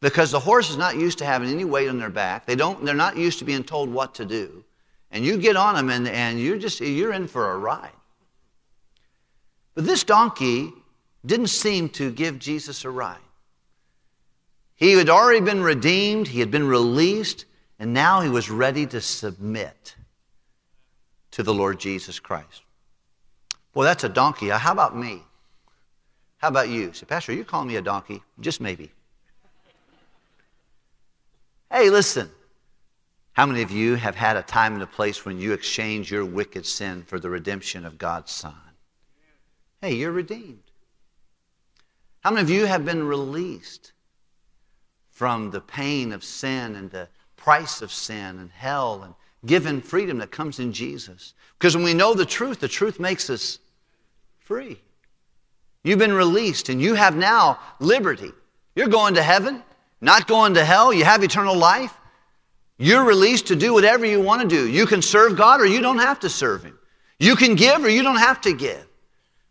Because 0.00 0.30
the 0.30 0.40
horse 0.40 0.70
is 0.70 0.76
not 0.76 0.96
used 0.96 1.18
to 1.18 1.26
having 1.26 1.50
any 1.50 1.64
weight 1.64 1.88
on 1.88 1.98
their 1.98 2.10
back. 2.10 2.46
They 2.46 2.56
don't, 2.56 2.84
they're 2.84 2.94
not 2.94 3.16
used 3.16 3.38
to 3.40 3.44
being 3.44 3.64
told 3.64 3.90
what 3.90 4.14
to 4.16 4.24
do. 4.24 4.64
And 5.10 5.24
you 5.24 5.36
get 5.36 5.56
on 5.56 5.74
them 5.74 5.90
and, 5.90 6.08
and 6.08 6.40
you're 6.40 6.58
just 6.58 6.80
you're 6.80 7.12
in 7.12 7.26
for 7.26 7.52
a 7.52 7.58
ride. 7.58 7.90
But 9.74 9.84
this 9.84 10.04
donkey 10.04 10.72
didn't 11.24 11.48
seem 11.48 11.88
to 11.90 12.10
give 12.10 12.38
Jesus 12.38 12.84
a 12.84 12.90
ride. 12.90 13.18
He 14.76 14.92
had 14.92 15.10
already 15.10 15.40
been 15.40 15.62
redeemed, 15.62 16.28
he 16.28 16.40
had 16.40 16.50
been 16.50 16.66
released, 16.66 17.44
and 17.78 17.92
now 17.92 18.22
he 18.22 18.30
was 18.30 18.50
ready 18.50 18.86
to 18.86 19.00
submit 19.00 19.94
to 21.32 21.42
the 21.42 21.52
Lord 21.52 21.78
Jesus 21.78 22.18
Christ. 22.18 22.62
Well, 23.74 23.84
that's 23.84 24.04
a 24.04 24.08
donkey. 24.08 24.50
Uh, 24.50 24.58
how 24.58 24.72
about 24.72 24.96
me? 24.96 25.22
How 26.38 26.48
about 26.48 26.68
you? 26.68 26.92
Say, 26.92 27.06
Pastor, 27.06 27.32
you 27.32 27.44
calling 27.44 27.68
me 27.68 27.76
a 27.76 27.82
donkey? 27.82 28.22
Just 28.40 28.60
maybe. 28.60 28.90
Hey, 31.70 31.90
listen. 31.90 32.30
How 33.32 33.46
many 33.46 33.62
of 33.62 33.70
you 33.70 33.94
have 33.94 34.16
had 34.16 34.36
a 34.36 34.42
time 34.42 34.74
and 34.74 34.82
a 34.82 34.86
place 34.86 35.24
when 35.24 35.38
you 35.38 35.52
exchange 35.52 36.10
your 36.10 36.24
wicked 36.24 36.66
sin 36.66 37.04
for 37.04 37.20
the 37.20 37.30
redemption 37.30 37.84
of 37.84 37.96
God's 37.96 38.32
Son? 38.32 38.54
Hey, 39.80 39.94
you're 39.94 40.10
redeemed. 40.10 40.62
How 42.20 42.30
many 42.30 42.42
of 42.42 42.50
you 42.50 42.66
have 42.66 42.84
been 42.84 43.06
released 43.06 43.92
from 45.10 45.50
the 45.50 45.60
pain 45.60 46.12
of 46.12 46.24
sin 46.24 46.74
and 46.74 46.90
the 46.90 47.08
price 47.36 47.82
of 47.82 47.92
sin 47.92 48.38
and 48.38 48.50
hell 48.50 49.02
and 49.02 49.14
given 49.44 49.80
freedom 49.80 50.18
that 50.18 50.30
comes 50.30 50.58
in 50.58 50.72
Jesus? 50.72 51.34
Because 51.58 51.76
when 51.76 51.84
we 51.84 51.94
know 51.94 52.14
the 52.14 52.26
truth, 52.26 52.60
the 52.60 52.68
truth 52.68 53.00
makes 53.00 53.30
us 53.30 53.58
free. 54.38 54.80
You've 55.82 55.98
been 55.98 56.12
released 56.12 56.68
and 56.68 56.80
you 56.80 56.94
have 56.94 57.16
now 57.16 57.58
liberty. 57.78 58.32
You're 58.74 58.88
going 58.88 59.14
to 59.14 59.22
heaven, 59.22 59.62
not 60.00 60.26
going 60.26 60.54
to 60.54 60.64
hell. 60.64 60.92
You 60.92 61.04
have 61.04 61.22
eternal 61.22 61.56
life. 61.56 61.96
You're 62.78 63.04
released 63.04 63.48
to 63.48 63.56
do 63.56 63.74
whatever 63.74 64.06
you 64.06 64.20
want 64.20 64.42
to 64.42 64.48
do. 64.48 64.68
You 64.68 64.86
can 64.86 65.02
serve 65.02 65.36
God 65.36 65.60
or 65.60 65.66
you 65.66 65.80
don't 65.80 65.98
have 65.98 66.20
to 66.20 66.30
serve 66.30 66.64
Him. 66.64 66.78
You 67.18 67.36
can 67.36 67.54
give 67.54 67.84
or 67.84 67.90
you 67.90 68.02
don't 68.02 68.16
have 68.16 68.40
to 68.42 68.54
give. 68.54 68.86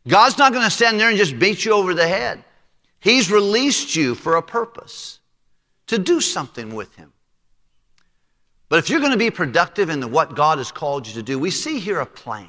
God's 0.07 0.37
not 0.37 0.51
going 0.51 0.65
to 0.65 0.71
stand 0.71 0.99
there 0.99 1.09
and 1.09 1.17
just 1.17 1.37
beat 1.37 1.63
you 1.63 1.73
over 1.73 1.93
the 1.93 2.07
head. 2.07 2.43
He's 2.99 3.31
released 3.31 3.95
you 3.95 4.15
for 4.15 4.35
a 4.35 4.41
purpose 4.41 5.19
to 5.87 5.99
do 5.99 6.21
something 6.21 6.73
with 6.73 6.95
Him. 6.95 7.13
But 8.69 8.77
if 8.77 8.89
you're 8.89 8.99
going 8.99 9.11
to 9.11 9.17
be 9.17 9.31
productive 9.31 9.89
in 9.89 10.11
what 10.11 10.35
God 10.35 10.59
has 10.59 10.71
called 10.71 11.07
you 11.07 11.13
to 11.15 11.23
do, 11.23 11.39
we 11.39 11.49
see 11.49 11.79
here 11.79 11.99
a 11.99 12.05
plan. 12.05 12.47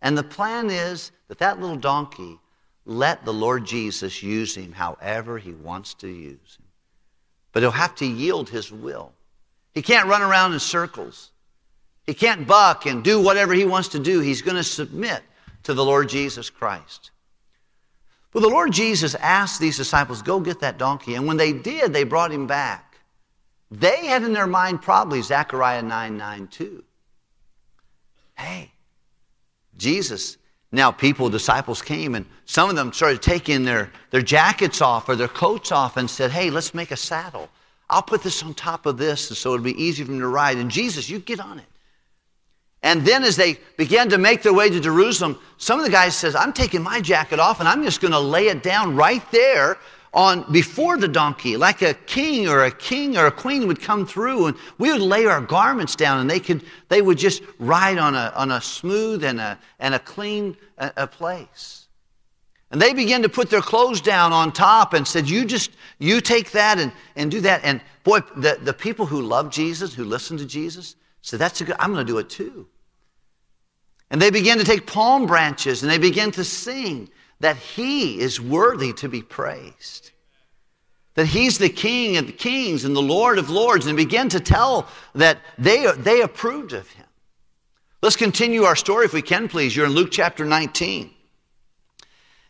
And 0.00 0.16
the 0.16 0.22
plan 0.22 0.70
is 0.70 1.10
that 1.28 1.38
that 1.38 1.60
little 1.60 1.76
donkey 1.76 2.38
let 2.86 3.24
the 3.24 3.32
Lord 3.32 3.66
Jesus 3.66 4.22
use 4.22 4.54
him 4.54 4.72
however 4.72 5.38
he 5.38 5.52
wants 5.52 5.94
to 5.94 6.08
use 6.08 6.56
him. 6.58 6.66
But 7.52 7.62
he'll 7.62 7.72
have 7.72 7.96
to 7.96 8.06
yield 8.06 8.48
his 8.48 8.72
will. 8.72 9.12
He 9.74 9.82
can't 9.82 10.08
run 10.08 10.22
around 10.22 10.52
in 10.52 10.60
circles. 10.60 11.30
He 12.06 12.14
can't 12.14 12.46
buck 12.46 12.86
and 12.86 13.04
do 13.04 13.20
whatever 13.20 13.52
he 13.52 13.64
wants 13.64 13.88
to 13.88 13.98
do. 13.98 14.20
He's 14.20 14.42
going 14.42 14.56
to 14.56 14.64
submit 14.64 15.22
to 15.64 15.74
the 15.74 15.84
Lord 15.84 16.08
Jesus 16.08 16.48
Christ. 16.48 17.10
Well, 18.32 18.42
the 18.42 18.48
Lord 18.48 18.72
Jesus 18.72 19.14
asked 19.16 19.60
these 19.60 19.76
disciples, 19.76 20.22
Go 20.22 20.40
get 20.40 20.60
that 20.60 20.78
donkey. 20.78 21.16
And 21.16 21.26
when 21.26 21.36
they 21.36 21.52
did, 21.52 21.92
they 21.92 22.04
brought 22.04 22.32
him 22.32 22.46
back. 22.46 22.89
They 23.70 24.06
had 24.06 24.22
in 24.22 24.32
their 24.32 24.46
mind 24.46 24.82
probably 24.82 25.22
Zechariah 25.22 25.82
9 25.82 26.16
9 26.16 26.46
too. 26.48 26.84
Hey, 28.34 28.72
Jesus 29.76 30.36
now, 30.72 30.92
people, 30.92 31.28
disciples 31.28 31.82
came, 31.82 32.14
and 32.14 32.26
some 32.44 32.70
of 32.70 32.76
them 32.76 32.92
started 32.92 33.22
taking 33.22 33.64
their, 33.64 33.90
their 34.10 34.22
jackets 34.22 34.80
off 34.80 35.08
or 35.08 35.16
their 35.16 35.28
coats 35.28 35.72
off 35.72 35.96
and 35.96 36.08
said, 36.08 36.30
Hey, 36.30 36.50
let's 36.50 36.74
make 36.74 36.92
a 36.92 36.96
saddle. 36.96 37.48
I'll 37.88 38.02
put 38.02 38.22
this 38.22 38.42
on 38.44 38.54
top 38.54 38.86
of 38.86 38.96
this 38.96 39.36
so 39.36 39.52
it'll 39.52 39.64
be 39.64 39.82
easy 39.82 40.04
for 40.04 40.12
them 40.12 40.20
to 40.20 40.28
ride. 40.28 40.58
And 40.58 40.70
Jesus, 40.70 41.08
you 41.08 41.18
get 41.18 41.40
on 41.40 41.58
it. 41.58 41.64
And 42.82 43.04
then 43.04 43.24
as 43.24 43.34
they 43.34 43.58
began 43.76 44.08
to 44.10 44.18
make 44.18 44.42
their 44.42 44.54
way 44.54 44.70
to 44.70 44.80
Jerusalem, 44.80 45.38
some 45.56 45.80
of 45.80 45.84
the 45.84 45.90
guys 45.90 46.14
says, 46.14 46.36
I'm 46.36 46.52
taking 46.52 46.82
my 46.82 47.00
jacket 47.00 47.40
off 47.40 47.58
and 47.58 47.68
I'm 47.68 47.82
just 47.82 48.00
going 48.00 48.12
to 48.12 48.20
lay 48.20 48.46
it 48.46 48.62
down 48.62 48.94
right 48.94 49.28
there 49.32 49.76
on 50.12 50.50
before 50.52 50.96
the 50.96 51.08
donkey, 51.08 51.56
like 51.56 51.82
a 51.82 51.94
king 51.94 52.48
or 52.48 52.64
a 52.64 52.70
king 52.70 53.16
or 53.16 53.26
a 53.26 53.30
queen 53.30 53.68
would 53.68 53.80
come 53.80 54.06
through, 54.06 54.46
and 54.46 54.56
we 54.78 54.92
would 54.92 55.00
lay 55.00 55.26
our 55.26 55.40
garments 55.40 55.94
down, 55.94 56.20
and 56.20 56.28
they 56.28 56.40
could 56.40 56.62
they 56.88 57.00
would 57.00 57.18
just 57.18 57.42
ride 57.58 57.98
on 57.98 58.14
a 58.14 58.32
on 58.34 58.50
a 58.50 58.60
smooth 58.60 59.22
and 59.24 59.40
a 59.40 59.58
and 59.78 59.94
a 59.94 59.98
clean 59.98 60.56
a, 60.78 60.92
a 60.96 61.06
place. 61.06 61.80
And 62.72 62.80
they 62.80 62.94
began 62.94 63.22
to 63.22 63.28
put 63.28 63.50
their 63.50 63.60
clothes 63.60 64.00
down 64.00 64.32
on 64.32 64.52
top 64.52 64.94
and 64.94 65.06
said, 65.06 65.28
You 65.28 65.44
just 65.44 65.70
you 65.98 66.20
take 66.20 66.52
that 66.52 66.78
and, 66.78 66.92
and 67.16 67.30
do 67.30 67.40
that. 67.40 67.62
And 67.64 67.80
boy, 68.04 68.20
the, 68.36 68.58
the 68.62 68.72
people 68.72 69.06
who 69.06 69.22
love 69.22 69.50
Jesus, 69.50 69.92
who 69.92 70.04
listen 70.04 70.36
to 70.38 70.46
Jesus, 70.46 70.94
said, 71.22 71.40
That's 71.40 71.60
a 71.60 71.64
good, 71.64 71.76
I'm 71.80 71.90
gonna 71.92 72.04
do 72.04 72.18
it 72.18 72.30
too. 72.30 72.68
And 74.10 74.22
they 74.22 74.30
began 74.30 74.58
to 74.58 74.64
take 74.64 74.86
palm 74.86 75.26
branches 75.26 75.82
and 75.82 75.90
they 75.90 75.98
began 75.98 76.30
to 76.32 76.44
sing 76.44 77.08
that 77.40 77.56
he 77.56 78.20
is 78.20 78.40
worthy 78.40 78.92
to 78.94 79.08
be 79.08 79.22
praised. 79.22 80.10
That 81.14 81.26
he's 81.26 81.58
the 81.58 81.68
king 81.68 82.16
of 82.16 82.26
the 82.26 82.32
kings 82.32 82.84
and 82.84 82.94
the 82.94 83.02
lord 83.02 83.38
of 83.38 83.50
lords, 83.50 83.86
and 83.86 83.96
begin 83.96 84.28
to 84.28 84.40
tell 84.40 84.88
that 85.14 85.38
they, 85.58 85.90
they 85.98 86.22
approved 86.22 86.72
of 86.72 86.88
him. 86.90 87.06
Let's 88.02 88.16
continue 88.16 88.62
our 88.62 88.76
story 88.76 89.04
if 89.04 89.12
we 89.12 89.22
can, 89.22 89.48
please. 89.48 89.74
You're 89.74 89.86
in 89.86 89.92
Luke 89.92 90.10
chapter 90.10 90.44
19. 90.44 91.10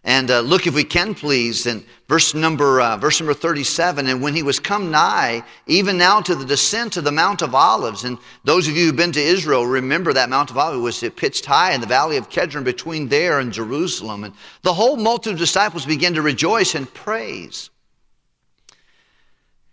And 0.03 0.31
uh, 0.31 0.41
look, 0.41 0.67
if 0.67 0.75
we 0.75 0.85
can, 0.85 1.15
please, 1.15 1.67
in 1.67 1.85
verse 2.09 2.33
number, 2.33 2.81
uh, 2.81 2.97
verse 2.97 3.21
number 3.21 3.35
37. 3.35 4.07
And 4.07 4.23
when 4.23 4.35
he 4.35 4.43
was 4.43 4.59
come 4.59 4.91
nigh, 4.91 5.43
even 5.67 5.99
now 5.99 6.23
to 6.23 6.35
the 6.35 6.47
descent 6.47 6.97
of 6.97 7.05
the 7.05 7.13
Mount 7.13 7.43
of 7.43 7.55
Olives, 7.55 8.05
and 8.05 8.17
those 8.45 8.67
of 8.67 8.75
you 8.75 8.87
who've 8.87 8.97
been 8.97 9.13
to 9.13 9.21
Israel 9.21 9.67
remember 9.67 10.15
that 10.15 10.31
Mount 10.31 10.51
of 10.51 10.57
Olives 10.57 11.03
was 11.03 11.13
pitched 11.17 11.45
high 11.45 11.73
in 11.75 11.83
the 11.83 11.87
valley 11.87 12.17
of 12.17 12.31
Kedron 12.31 12.65
between 12.65 13.09
there 13.09 13.41
and 13.41 13.53
Jerusalem. 13.53 14.25
And 14.25 14.33
the 14.63 14.73
whole 14.73 14.97
multitude 14.97 15.35
of 15.35 15.39
disciples 15.39 15.85
began 15.85 16.15
to 16.15 16.23
rejoice 16.23 16.75
and 16.75 16.93
praise. 16.95 17.69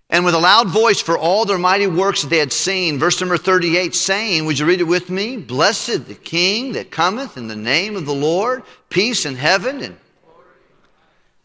And 0.09 0.25
with 0.25 0.35
a 0.35 0.39
loud 0.39 0.67
voice 0.69 1.01
for 1.01 1.17
all 1.17 1.45
their 1.45 1.57
mighty 1.57 1.87
works 1.87 2.21
that 2.21 2.29
they 2.29 2.37
had 2.37 2.53
seen, 2.53 2.97
verse 2.97 3.19
number 3.21 3.37
38, 3.37 3.95
saying, 3.95 4.45
Would 4.45 4.59
you 4.59 4.65
read 4.65 4.81
it 4.81 4.85
with 4.85 5.09
me? 5.09 5.37
Blessed 5.37 6.07
the 6.07 6.15
King 6.15 6.73
that 6.73 6.91
cometh 6.91 7.37
in 7.37 7.47
the 7.47 7.57
name 7.57 7.95
of 7.95 8.05
the 8.05 8.13
Lord, 8.13 8.63
peace 8.89 9.25
in 9.25 9.35
heaven 9.35 9.81
and 9.81 9.97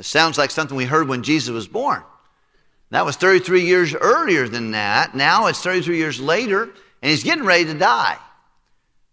It 0.03 0.07
sounds 0.07 0.37
like 0.37 0.51
something 0.51 0.77
we 0.77 0.85
heard 0.85 1.07
when 1.07 1.23
Jesus 1.23 1.51
was 1.51 1.69
born. 1.69 2.03
That 2.91 3.05
was 3.05 3.15
33 3.15 3.65
years 3.65 3.95
earlier 3.95 4.49
than 4.49 4.73
that. 4.73 5.15
Now 5.15 5.47
it's 5.47 5.63
33 5.63 5.97
years 5.97 6.19
later, 6.19 6.65
and 6.65 7.11
he's 7.13 7.23
getting 7.23 7.45
ready 7.45 7.67
to 7.67 7.75
die. 7.75 8.19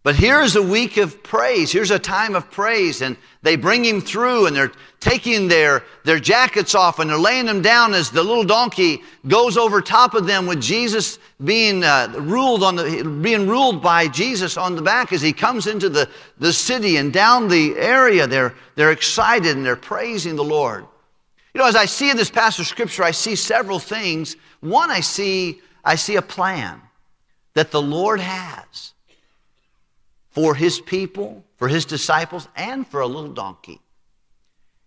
But 0.09 0.15
here's 0.15 0.55
a 0.55 0.63
week 0.63 0.97
of 0.97 1.21
praise. 1.21 1.71
Here's 1.71 1.91
a 1.91 1.99
time 1.99 2.33
of 2.33 2.49
praise. 2.49 3.03
And 3.03 3.15
they 3.43 3.55
bring 3.55 3.85
him 3.85 4.01
through 4.01 4.47
and 4.47 4.55
they're 4.55 4.71
taking 4.99 5.47
their, 5.47 5.83
their 6.03 6.19
jackets 6.19 6.73
off 6.73 6.97
and 6.97 7.07
they're 7.07 7.15
laying 7.15 7.45
them 7.45 7.61
down 7.61 7.93
as 7.93 8.09
the 8.09 8.23
little 8.23 8.43
donkey 8.43 9.03
goes 9.27 9.55
over 9.55 9.81
top 9.81 10.15
of 10.15 10.25
them 10.25 10.47
with 10.47 10.59
Jesus 10.63 11.19
being 11.45 11.83
uh, 11.83 12.11
ruled 12.17 12.63
on 12.63 12.75
the, 12.75 13.19
being 13.21 13.47
ruled 13.47 13.83
by 13.83 14.07
Jesus 14.07 14.57
on 14.57 14.75
the 14.75 14.81
back 14.81 15.13
as 15.13 15.21
he 15.21 15.31
comes 15.31 15.67
into 15.67 15.89
the, 15.89 16.09
the 16.39 16.53
city 16.53 16.97
and 16.97 17.13
down 17.13 17.47
the 17.47 17.77
area. 17.77 18.25
They're, 18.25 18.55
they're 18.73 18.91
excited 18.91 19.55
and 19.55 19.63
they're 19.63 19.75
praising 19.75 20.35
the 20.35 20.43
Lord. 20.43 20.87
You 21.53 21.61
know, 21.61 21.67
as 21.67 21.75
I 21.75 21.85
see 21.85 22.09
in 22.09 22.17
this 22.17 22.31
passage 22.31 22.61
of 22.61 22.67
scripture, 22.67 23.03
I 23.03 23.11
see 23.11 23.35
several 23.35 23.77
things. 23.77 24.37
One, 24.61 24.89
I 24.89 25.01
see, 25.01 25.61
I 25.85 25.93
see 25.93 26.15
a 26.15 26.23
plan 26.23 26.81
that 27.53 27.69
the 27.69 27.79
Lord 27.79 28.19
has 28.19 28.93
for 30.39 30.55
his 30.55 30.79
people, 30.79 31.43
for 31.57 31.67
his 31.67 31.83
disciples, 31.83 32.47
and 32.55 32.87
for 32.87 33.01
a 33.01 33.05
little 33.05 33.33
donkey. 33.33 33.81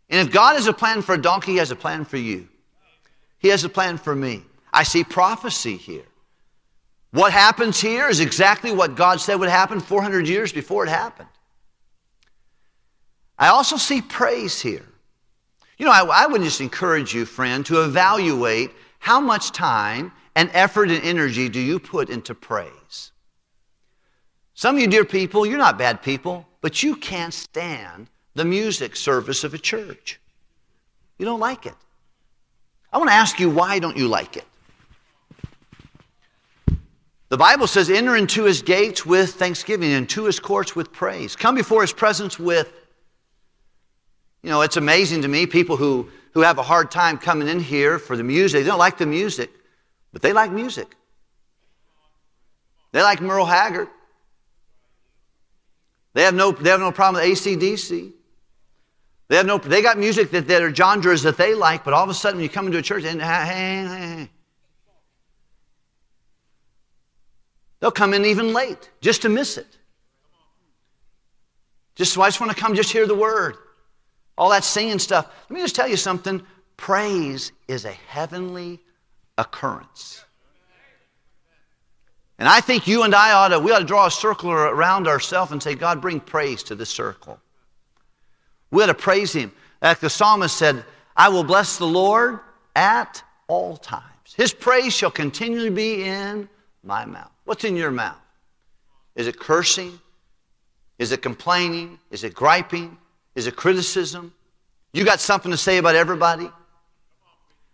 And 0.09 0.26
if 0.26 0.32
God 0.32 0.54
has 0.54 0.66
a 0.66 0.73
plan 0.73 1.02
for 1.02 1.14
a 1.14 1.21
donkey, 1.21 1.52
he 1.52 1.59
has 1.59 1.71
a 1.71 1.76
plan 1.76 2.06
for 2.06 2.16
you. 2.16 2.49
He 3.38 3.49
has 3.49 3.62
a 3.62 3.68
plan 3.68 3.99
for 3.99 4.14
me. 4.14 4.44
I 4.73 4.82
see 4.82 5.04
prophecy 5.04 5.76
here. 5.76 6.06
What 7.11 7.35
happens 7.35 7.78
here 7.78 8.09
is 8.09 8.21
exactly 8.21 8.73
what 8.73 8.94
God 8.94 9.21
said 9.21 9.35
would 9.35 9.50
happen 9.50 9.78
400 9.78 10.26
years 10.26 10.54
before 10.54 10.87
it 10.87 10.88
happened. 10.88 11.28
I 13.38 13.49
also 13.49 13.76
see 13.76 14.00
praise 14.00 14.59
here. 14.59 14.87
You 15.76 15.85
know, 15.85 15.92
I, 15.92 16.25
I 16.25 16.26
would 16.28 16.40
just 16.40 16.62
encourage 16.62 17.12
you, 17.12 17.26
friend, 17.26 17.66
to 17.66 17.85
evaluate 17.85 18.71
how 19.00 19.21
much 19.21 19.52
time 19.52 20.12
and 20.35 20.49
effort 20.54 20.90
and 20.90 21.04
energy 21.04 21.50
do 21.50 21.61
you 21.61 21.78
put 21.78 22.09
into 22.09 22.35
praise. 22.35 23.12
Some 24.54 24.76
of 24.76 24.82
you, 24.82 24.88
dear 24.88 25.04
people, 25.04 25.47
you're 25.47 25.59
not 25.59 25.78
bad 25.78 26.02
people, 26.02 26.47
but 26.61 26.82
you 26.82 26.97
can't 26.97 27.32
stand 27.32 28.09
the 28.35 28.44
music 28.44 28.97
service 28.97 29.44
of 29.44 29.54
a 29.54 29.59
church. 29.59 30.21
You 31.18 31.25
don't 31.25 31.40
like 31.40 31.66
it. 31.66 31.75
I 32.92 32.99
want 32.99 33.11
to 33.11 33.14
ask 33.14 33.40
you, 33.40 33.49
why 33.49 33.78
don't 33.78 33.97
you 33.97 34.09
like 34.09 34.37
it? 34.37 34.44
The 37.30 37.38
Bible 37.38 37.66
says, 37.66 37.88
enter 37.88 38.14
into 38.14 38.44
his 38.44 38.61
gates 38.61 39.06
with 39.06 39.35
thanksgiving 39.35 39.92
and 39.92 40.09
to 40.11 40.25
his 40.25 40.38
courts 40.38 40.76
with 40.76 40.92
praise. 40.92 41.35
Come 41.35 41.54
before 41.54 41.80
his 41.80 41.92
presence 41.92 42.38
with, 42.38 42.71
you 44.42 44.50
know, 44.50 44.61
it's 44.61 44.76
amazing 44.76 45.23
to 45.23 45.28
me, 45.28 45.47
people 45.47 45.78
who, 45.78 46.11
who 46.35 46.40
have 46.40 46.59
a 46.59 46.62
hard 46.62 46.90
time 46.90 47.16
coming 47.16 47.49
in 47.49 47.59
here 47.59 47.99
for 47.99 48.18
the 48.18 48.23
music. 48.23 48.62
They 48.62 48.68
don't 48.68 48.78
like 48.78 48.99
the 48.99 49.06
music, 49.06 49.50
but 50.12 50.21
they 50.21 50.35
like 50.35 50.52
music. 50.52 50.94
They 52.92 53.00
like 53.00 53.23
Merle 53.23 53.47
Haggard. 53.47 53.88
They 56.14 56.23
have 56.23 56.35
no, 56.35 56.52
they 56.52 56.71
have 56.71 56.81
no 56.81 56.92
problem 56.92 57.23
with 57.23 57.38
ACDC. 57.38 58.12
They, 59.28 59.37
have 59.37 59.47
no, 59.47 59.59
they 59.59 59.81
got 59.81 59.99
music 59.99 60.31
that, 60.33 60.47
that 60.49 60.62
are 60.62 60.75
genres 60.75 61.23
that 61.23 61.38
they 61.38 61.54
like, 61.54 61.85
but 61.85 61.95
all 61.95 62.04
of 62.04 62.11
a 62.11 62.14
sudden 62.14 62.40
you 62.40 62.49
come 62.49 62.66
into 62.66 62.78
a 62.78 62.83
church, 62.83 63.04
and, 63.04 63.21
hey, 63.21 63.45
hey, 63.47 63.87
hey. 63.87 64.31
they'll 67.81 67.90
come 67.90 68.12
in 68.12 68.26
even 68.26 68.52
late 68.52 68.90
just 69.00 69.23
to 69.23 69.28
miss 69.28 69.57
it. 69.57 69.78
Just 71.95 72.12
so 72.12 72.23
I 72.23 72.28
just 72.28 72.40
want 72.40 72.52
to 72.52 72.59
come 72.59 72.75
just 72.75 72.92
hear 72.92 73.07
the 73.07 73.14
word. 73.14 73.57
All 74.37 74.50
that 74.50 74.64
singing 74.64 74.99
stuff. 74.99 75.31
Let 75.49 75.54
me 75.54 75.61
just 75.61 75.76
tell 75.76 75.88
you 75.88 75.97
something. 75.97 76.42
Praise 76.76 77.52
is 77.69 77.85
a 77.85 77.92
heavenly 77.92 78.81
occurrence. 79.38 80.25
And 82.43 82.49
I 82.49 82.61
think 82.61 82.89
you 82.89 83.05
and 83.05 83.15
I 83.15 83.35
ought 83.35 83.49
to, 83.51 83.61
we 83.61 83.71
ought 83.71 83.79
to 83.79 83.85
draw 83.85 84.07
a 84.07 84.11
circle 84.11 84.51
around 84.51 85.07
ourselves 85.07 85.53
and 85.53 85.63
say, 85.63 85.77
God, 85.77 86.01
bring 86.01 86.19
praise 86.19 86.65
to 86.65 86.75
this 86.75 86.91
circle. 86.91 87.39
We 88.73 88.83
ought 88.83 88.87
to 88.87 88.95
praise 88.95 89.33
Him. 89.33 89.53
Like 89.81 90.01
the 90.01 90.11
psalmist 90.11 90.57
said, 90.57 90.85
I 91.17 91.29
will 91.29 91.45
bless 91.45 91.79
the 91.79 91.87
Lord 91.87 92.41
at 92.75 93.23
all 93.47 93.76
times. 93.76 94.35
His 94.37 94.52
praise 94.52 94.93
shall 94.93 95.13
continually 95.13 95.71
be 95.71 96.02
in 96.02 96.49
my 96.83 97.05
mouth. 97.05 97.31
What's 97.45 97.63
in 97.63 97.76
your 97.76 97.93
mouth? 97.93 98.19
Is 99.15 99.28
it 99.28 99.39
cursing? 99.39 100.00
Is 100.99 101.13
it 101.13 101.23
complaining? 101.23 102.00
Is 102.11 102.25
it 102.25 102.35
griping? 102.35 102.99
Is 103.37 103.47
it 103.47 103.55
criticism? 103.55 104.35
You 104.93 105.05
got 105.05 105.21
something 105.21 105.52
to 105.52 105.57
say 105.57 105.78
about 105.78 105.95
everybody? 105.95 106.50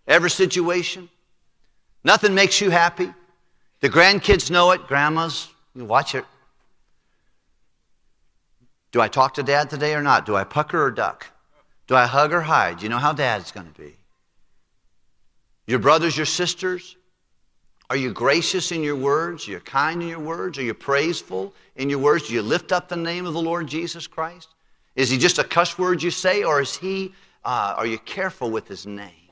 Every 0.07 0.29
situation? 0.29 1.09
Nothing 2.05 2.35
makes 2.35 2.61
you 2.61 2.69
happy? 2.69 3.15
The 3.81 3.89
grandkids 3.89 4.51
know 4.51 4.73
it. 4.73 4.87
Grandmas, 4.87 5.49
you 5.75 5.85
watch 5.85 6.15
it. 6.15 6.25
Do 8.91 9.01
I 9.01 9.09
talk 9.09 9.35
to 9.35 9.43
dad 9.43 9.71
today 9.71 9.95
or 9.95 10.03
not? 10.03 10.27
Do 10.27 10.35
I 10.35 10.45
pucker 10.45 10.83
or 10.83 10.91
duck? 10.91 11.27
Do 11.87 11.95
I 11.95 12.07
hug 12.07 12.33
or 12.33 12.41
hide? 12.41 12.83
You 12.83 12.89
know 12.89 12.99
how 12.99 13.13
dad's 13.13 13.53
going 13.53 13.71
to 13.73 13.81
be. 13.81 13.95
Your 15.67 15.79
brothers, 15.79 16.17
your 16.17 16.27
sisters, 16.27 16.97
are 17.91 17.97
you 17.97 18.13
gracious 18.13 18.73
in 18.73 18.83
your 18.83 18.97
words? 18.97 19.49
Are 19.49 19.53
you 19.53 19.61
kind 19.61 20.03
in 20.03 20.09
your 20.09 20.19
words? 20.19 20.59
Are 20.59 20.63
you 20.63 20.75
praiseful 20.75 21.55
in 21.77 21.89
your 21.89 21.99
words? 21.99 22.29
Do 22.29 22.35
you 22.35 22.43
lift 22.43 22.73
up 22.73 22.89
the 22.89 22.97
name 22.97 23.27
of 23.27 23.33
the 23.33 23.41
Lord 23.41 23.67
Jesus 23.67 24.07
Christ? 24.07 24.49
Is 24.97 25.09
he 25.11 25.17
just 25.17 25.39
a 25.39 25.45
cuss 25.45 25.79
word 25.79 26.03
you 26.03 26.11
say, 26.11 26.43
or 26.43 26.61
is 26.61 26.77
he, 26.77 27.15
uh, 27.45 27.75
are 27.77 27.87
you 27.87 27.99
careful 27.99 28.51
with 28.51 28.67
his 28.67 28.87
name? 28.87 29.28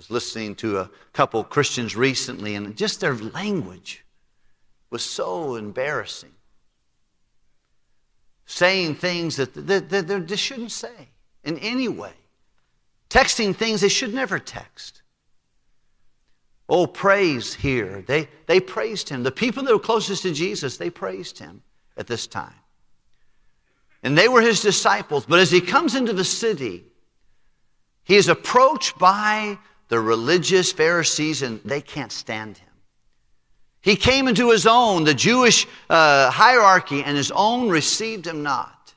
Was 0.00 0.10
listening 0.10 0.54
to 0.54 0.78
a 0.78 0.90
couple 1.12 1.44
Christians 1.44 1.94
recently, 1.94 2.54
and 2.54 2.74
just 2.74 3.02
their 3.02 3.14
language 3.14 4.02
was 4.88 5.02
so 5.02 5.56
embarrassing. 5.56 6.32
Saying 8.46 8.94
things 8.94 9.36
that, 9.36 9.52
they 9.52 10.20
just 10.20 10.42
shouldn't 10.42 10.72
say 10.72 11.10
in 11.44 11.58
any 11.58 11.86
way. 11.86 12.14
Texting 13.10 13.54
things 13.54 13.82
they 13.82 13.90
should 13.90 14.14
never 14.14 14.38
text. 14.38 15.02
Oh, 16.66 16.86
praise 16.86 17.52
here. 17.52 18.02
They, 18.06 18.26
they 18.46 18.58
praised 18.58 19.10
him. 19.10 19.22
The 19.22 19.30
people 19.30 19.64
that 19.64 19.72
were 19.74 19.78
closest 19.78 20.22
to 20.22 20.32
Jesus, 20.32 20.78
they 20.78 20.88
praised 20.88 21.38
him 21.38 21.62
at 21.98 22.06
this 22.06 22.26
time. 22.26 22.54
And 24.02 24.16
they 24.16 24.28
were 24.28 24.40
his 24.40 24.62
disciples. 24.62 25.26
But 25.26 25.40
as 25.40 25.50
he 25.50 25.60
comes 25.60 25.94
into 25.94 26.14
the 26.14 26.24
city, 26.24 26.86
he 28.02 28.16
is 28.16 28.28
approached 28.28 28.98
by 28.98 29.58
the 29.90 30.00
religious 30.00 30.72
Pharisees, 30.72 31.42
and 31.42 31.60
they 31.64 31.80
can't 31.80 32.12
stand 32.12 32.56
him. 32.56 32.68
He 33.82 33.96
came 33.96 34.28
into 34.28 34.50
his 34.50 34.66
own, 34.66 35.04
the 35.04 35.14
Jewish 35.14 35.66
uh, 35.90 36.30
hierarchy, 36.30 37.02
and 37.02 37.16
his 37.16 37.32
own 37.32 37.68
received 37.68 38.26
him 38.26 38.42
not. 38.42 38.94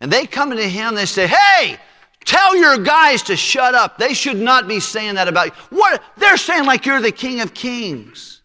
And 0.00 0.12
they 0.12 0.26
come 0.26 0.52
into 0.52 0.68
him, 0.68 0.94
they 0.94 1.06
say, 1.06 1.26
Hey, 1.26 1.78
tell 2.24 2.54
your 2.54 2.78
guys 2.78 3.22
to 3.24 3.36
shut 3.36 3.74
up. 3.74 3.96
They 3.96 4.14
should 4.14 4.38
not 4.38 4.68
be 4.68 4.78
saying 4.78 5.14
that 5.14 5.26
about 5.26 5.46
you. 5.46 5.78
What? 5.78 6.02
They're 6.18 6.36
saying 6.36 6.66
like 6.66 6.84
you're 6.84 7.00
the 7.00 7.10
king 7.10 7.40
of 7.40 7.54
kings. 7.54 8.42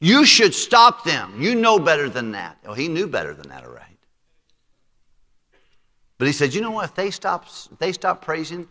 You 0.00 0.24
should 0.24 0.54
stop 0.54 1.04
them. 1.04 1.40
You 1.40 1.54
know 1.54 1.78
better 1.78 2.08
than 2.08 2.32
that. 2.32 2.58
Well, 2.64 2.74
he 2.74 2.88
knew 2.88 3.06
better 3.06 3.34
than 3.34 3.48
that, 3.50 3.64
all 3.64 3.72
right. 3.72 3.82
But 6.18 6.26
he 6.26 6.32
said, 6.32 6.54
You 6.54 6.62
know 6.62 6.70
what? 6.70 6.86
If 6.86 6.94
they 6.94 7.10
stop, 7.10 7.46
if 7.46 7.78
they 7.78 7.92
stop 7.92 8.24
praising, 8.24 8.66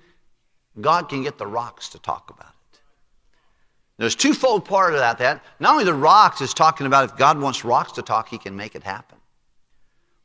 God 0.79 1.09
can 1.09 1.23
get 1.23 1.37
the 1.37 1.47
rocks 1.47 1.89
to 1.89 1.99
talk 1.99 2.29
about 2.29 2.53
it. 2.73 2.79
There's 3.97 4.15
twofold 4.15 4.65
part 4.65 4.93
of 4.93 4.99
that. 4.99 5.17
That 5.19 5.43
not 5.59 5.73
only 5.73 5.85
the 5.85 5.93
rocks 5.93 6.41
is 6.41 6.53
talking 6.53 6.85
about 6.85 7.09
if 7.09 7.17
God 7.17 7.39
wants 7.39 7.63
rocks 7.63 7.93
to 7.93 8.01
talk, 8.01 8.27
He 8.27 8.37
can 8.37 8.55
make 8.55 8.75
it 8.75 8.83
happen. 8.83 9.17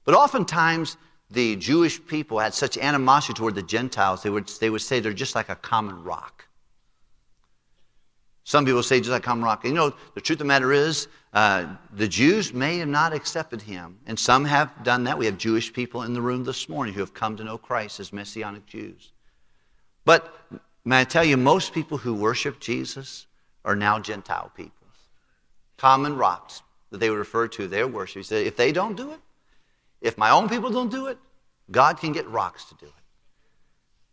But 0.04 0.14
oftentimes 0.14 0.96
the 1.30 1.54
Jewish 1.56 2.04
people 2.04 2.38
had 2.38 2.52
such 2.52 2.76
animosity 2.76 3.34
toward 3.34 3.54
the 3.54 3.62
Gentiles, 3.62 4.22
they 4.22 4.30
would, 4.30 4.48
they 4.60 4.70
would 4.70 4.82
say 4.82 4.98
they're 4.98 5.12
just 5.12 5.34
like 5.34 5.48
a 5.48 5.54
common 5.54 6.02
rock. 6.02 6.46
Some 8.42 8.64
people 8.64 8.82
say 8.82 8.98
just 8.98 9.10
like 9.10 9.22
a 9.22 9.24
common 9.24 9.44
rock. 9.44 9.64
You 9.64 9.72
know, 9.72 9.94
the 10.14 10.20
truth 10.20 10.36
of 10.36 10.38
the 10.40 10.44
matter 10.46 10.72
is, 10.72 11.06
uh, 11.32 11.76
the 11.92 12.08
Jews 12.08 12.52
may 12.52 12.78
have 12.78 12.88
not 12.88 13.12
accepted 13.12 13.62
him, 13.62 14.00
and 14.06 14.18
some 14.18 14.44
have 14.44 14.82
done 14.82 15.04
that. 15.04 15.16
We 15.16 15.26
have 15.26 15.38
Jewish 15.38 15.72
people 15.72 16.02
in 16.02 16.14
the 16.14 16.20
room 16.20 16.42
this 16.42 16.68
morning 16.68 16.92
who 16.92 16.98
have 16.98 17.14
come 17.14 17.36
to 17.36 17.44
know 17.44 17.56
Christ 17.56 18.00
as 18.00 18.12
Messianic 18.12 18.66
Jews. 18.66 19.12
But 20.04 20.34
may 20.84 21.00
I 21.00 21.04
tell 21.04 21.24
you, 21.24 21.36
most 21.36 21.72
people 21.72 21.98
who 21.98 22.14
worship 22.14 22.60
Jesus 22.60 23.26
are 23.64 23.76
now 23.76 23.98
Gentile 23.98 24.50
peoples. 24.56 24.74
Common 25.76 26.16
rocks 26.16 26.62
that 26.90 26.98
they 26.98 27.10
refer 27.10 27.48
to 27.48 27.66
their 27.66 27.86
worship. 27.86 28.16
He 28.16 28.22
said, 28.22 28.46
if 28.46 28.56
they 28.56 28.72
don't 28.72 28.96
do 28.96 29.12
it, 29.12 29.20
if 30.00 30.16
my 30.18 30.30
own 30.30 30.48
people 30.48 30.70
don't 30.70 30.90
do 30.90 31.06
it, 31.06 31.18
God 31.70 31.98
can 31.98 32.12
get 32.12 32.28
rocks 32.28 32.64
to 32.66 32.74
do 32.76 32.86
it. 32.86 32.92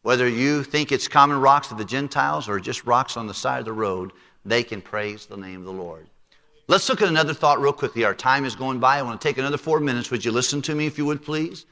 Whether 0.02 0.30
you 0.30 0.64
think 0.64 0.92
it's 0.92 1.08
common 1.08 1.42
rocks 1.42 1.72
of 1.72 1.78
the 1.78 1.86
Gentiles 1.86 2.48
or 2.48 2.60
just 2.60 2.86
rocks 2.86 3.18
on 3.18 3.28
the 3.28 3.34
side 3.34 3.60
of 3.60 3.66
the 3.66 3.74
road, 3.74 4.12
they 4.46 4.64
can 4.64 4.82
praise 4.82 5.26
the 5.26 5.38
name 5.38 5.60
of 5.60 5.66
the 5.66 5.74
Lord. 5.74 6.08
Let's 6.68 6.88
look 6.90 7.02
at 7.02 7.08
another 7.08 7.34
thought 7.34 7.60
real 7.60 7.74
quickly. 7.74 8.04
Our 8.04 8.14
time 8.14 8.46
is 8.46 8.56
going 8.56 8.80
by. 8.80 9.00
I 9.00 9.02
want 9.02 9.20
to 9.20 9.28
take 9.28 9.38
another 9.38 9.58
four 9.58 9.80
minutes. 9.80 10.12
Would 10.12 10.24
you 10.24 10.32
listen 10.32 10.62
to 10.64 10.76
me 10.76 10.86
if 10.86 10.98
you 10.98 11.06
would, 11.06 11.24
please? 11.24 11.66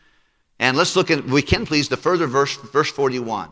And 0.60 0.78
let's 0.78 0.96
look 0.96 1.12
at, 1.12 1.26
we 1.26 1.42
can 1.42 1.66
please, 1.66 1.90
the 1.90 1.98
further 1.98 2.28
verse, 2.28 2.56
verse 2.56 2.90
41. 2.90 3.50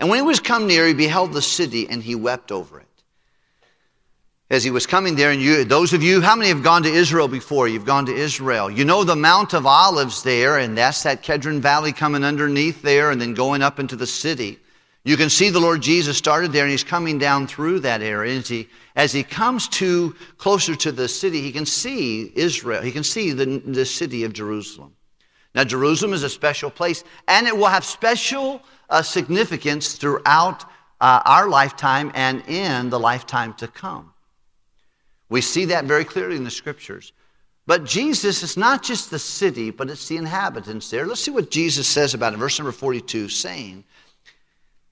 And 0.00 0.08
when 0.08 0.18
he 0.18 0.22
was 0.22 0.40
come 0.40 0.66
near, 0.66 0.86
he 0.86 0.94
beheld 0.94 1.34
the 1.34 1.42
city 1.42 1.86
and 1.88 2.02
he 2.02 2.14
wept 2.14 2.50
over 2.50 2.80
it. 2.80 2.86
As 4.48 4.64
he 4.64 4.70
was 4.70 4.86
coming 4.86 5.14
there, 5.14 5.30
and 5.30 5.40
you, 5.40 5.62
those 5.62 5.92
of 5.92 6.02
you, 6.02 6.20
how 6.22 6.34
many 6.34 6.48
have 6.48 6.64
gone 6.64 6.82
to 6.82 6.88
Israel 6.88 7.28
before? 7.28 7.68
You've 7.68 7.84
gone 7.84 8.06
to 8.06 8.12
Israel. 8.12 8.68
You 8.68 8.84
know 8.84 9.04
the 9.04 9.14
Mount 9.14 9.52
of 9.52 9.66
Olives 9.66 10.24
there, 10.24 10.58
and 10.58 10.76
that's 10.76 11.04
that 11.04 11.22
Kedron 11.22 11.60
Valley 11.60 11.92
coming 11.92 12.24
underneath 12.24 12.82
there 12.82 13.12
and 13.12 13.20
then 13.20 13.34
going 13.34 13.62
up 13.62 13.78
into 13.78 13.94
the 13.94 14.06
city. 14.06 14.58
You 15.04 15.16
can 15.16 15.30
see 15.30 15.50
the 15.50 15.60
Lord 15.60 15.82
Jesus 15.82 16.16
started 16.18 16.52
there 16.52 16.64
and 16.64 16.70
he's 16.70 16.84
coming 16.84 17.18
down 17.18 17.46
through 17.46 17.80
that 17.80 18.02
area. 18.02 18.38
As 18.38 18.48
he, 18.48 18.68
as 18.96 19.12
he 19.12 19.22
comes 19.22 19.68
to 19.68 20.14
closer 20.36 20.74
to 20.76 20.92
the 20.92 21.08
city, 21.08 21.42
he 21.42 21.52
can 21.52 21.64
see 21.64 22.32
Israel. 22.34 22.82
He 22.82 22.90
can 22.90 23.04
see 23.04 23.32
the, 23.32 23.62
the 23.64 23.86
city 23.86 24.24
of 24.24 24.32
Jerusalem. 24.32 24.94
Now, 25.54 25.64
Jerusalem 25.64 26.12
is 26.12 26.22
a 26.22 26.28
special 26.28 26.70
place 26.70 27.04
and 27.26 27.46
it 27.46 27.56
will 27.56 27.66
have 27.66 27.84
special 27.84 28.62
uh, 28.88 29.02
significance 29.02 29.94
throughout 29.94 30.64
uh, 31.00 31.22
our 31.24 31.48
lifetime 31.48 32.12
and 32.14 32.42
in 32.46 32.90
the 32.90 33.00
lifetime 33.00 33.54
to 33.54 33.66
come. 33.66 34.12
We 35.28 35.40
see 35.40 35.66
that 35.66 35.84
very 35.84 36.04
clearly 36.04 36.36
in 36.36 36.44
the 36.44 36.50
scriptures. 36.50 37.12
But 37.66 37.84
Jesus 37.84 38.42
is 38.42 38.56
not 38.56 38.82
just 38.82 39.10
the 39.10 39.18
city, 39.18 39.70
but 39.70 39.90
it's 39.90 40.08
the 40.08 40.16
inhabitants 40.16 40.90
there. 40.90 41.06
Let's 41.06 41.20
see 41.20 41.30
what 41.30 41.50
Jesus 41.50 41.86
says 41.86 42.14
about 42.14 42.32
it. 42.32 42.38
Verse 42.38 42.58
number 42.58 42.72
42, 42.72 43.28
saying, 43.28 43.84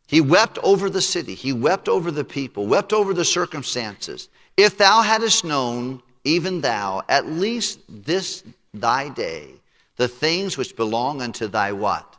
he 0.09 0.23
wept 0.23 0.59
over 0.62 0.88
the 0.88 1.03
city. 1.03 1.35
He 1.35 1.53
wept 1.53 1.87
over 1.87 2.11
the 2.11 2.25
people, 2.25 2.66
wept 2.66 2.94
over 2.94 3.12
the 3.12 3.27
circumstances. 3.27 4.31
If 4.57 4.79
thou 4.79 5.03
hadst 5.03 5.44
known, 5.44 6.03
even 6.25 6.62
thou, 6.62 7.03
at 7.11 7.27
least 7.27 7.81
this 7.88 8.42
thy 8.73 9.11
day, 9.11 9.51
the 9.99 10.09
things 10.09 10.57
which 10.57 10.77
belong 10.77 11.21
unto 11.21 11.49
thy 11.49 11.73
what? 11.73 12.17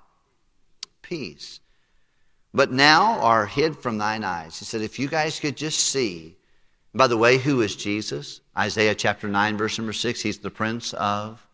Peace. 1.02 1.62
But 2.54 2.72
now 2.72 3.20
are 3.20 3.46
hid 3.46 3.78
from 3.78 3.98
thine 3.98 4.24
eyes. 4.24 4.60
He 4.60 4.66
said, 4.66 4.82
if 4.82 5.00
you 5.00 5.08
guys 5.08 5.40
could 5.40 5.58
just 5.58 5.80
see. 5.80 6.36
By 6.94 7.08
the 7.08 7.18
way, 7.18 7.38
who 7.38 7.62
is 7.62 7.76
Jesus? 7.76 8.42
Isaiah 8.58 8.96
chapter 8.96 9.28
9, 9.28 9.58
verse 9.58 9.78
number 9.78 9.94
6. 9.94 10.22
He's 10.22 10.40
the 10.40 10.50
Prince 10.50 10.94
of 10.94 11.46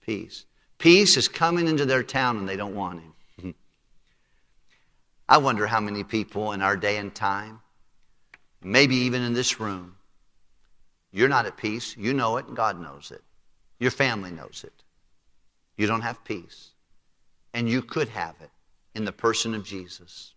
Peace. 0.00 0.46
Peace 0.78 1.16
is 1.16 1.28
coming 1.28 1.68
into 1.68 1.84
their 1.84 2.02
town 2.02 2.38
and 2.38 2.48
they 2.48 2.56
don't 2.56 2.74
want 2.74 3.02
him. 3.02 3.54
I 5.28 5.38
wonder 5.38 5.66
how 5.66 5.80
many 5.80 6.02
people 6.02 6.52
in 6.52 6.62
our 6.62 6.76
day 6.76 6.96
and 6.96 7.14
time, 7.14 7.60
maybe 8.62 8.96
even 8.96 9.22
in 9.22 9.34
this 9.34 9.60
room, 9.60 9.96
you're 11.12 11.28
not 11.28 11.46
at 11.46 11.56
peace. 11.56 11.96
You 11.96 12.14
know 12.14 12.36
it, 12.36 12.46
and 12.46 12.56
God 12.56 12.80
knows 12.80 13.10
it. 13.10 13.22
Your 13.80 13.90
family 13.90 14.30
knows 14.30 14.64
it. 14.64 14.84
You 15.78 15.86
don't 15.86 16.02
have 16.02 16.22
peace. 16.24 16.72
And 17.54 17.68
you 17.68 17.80
could 17.80 18.08
have 18.08 18.34
it 18.42 18.50
in 18.94 19.06
the 19.06 19.12
person 19.12 19.54
of 19.54 19.64
Jesus. 19.64 20.34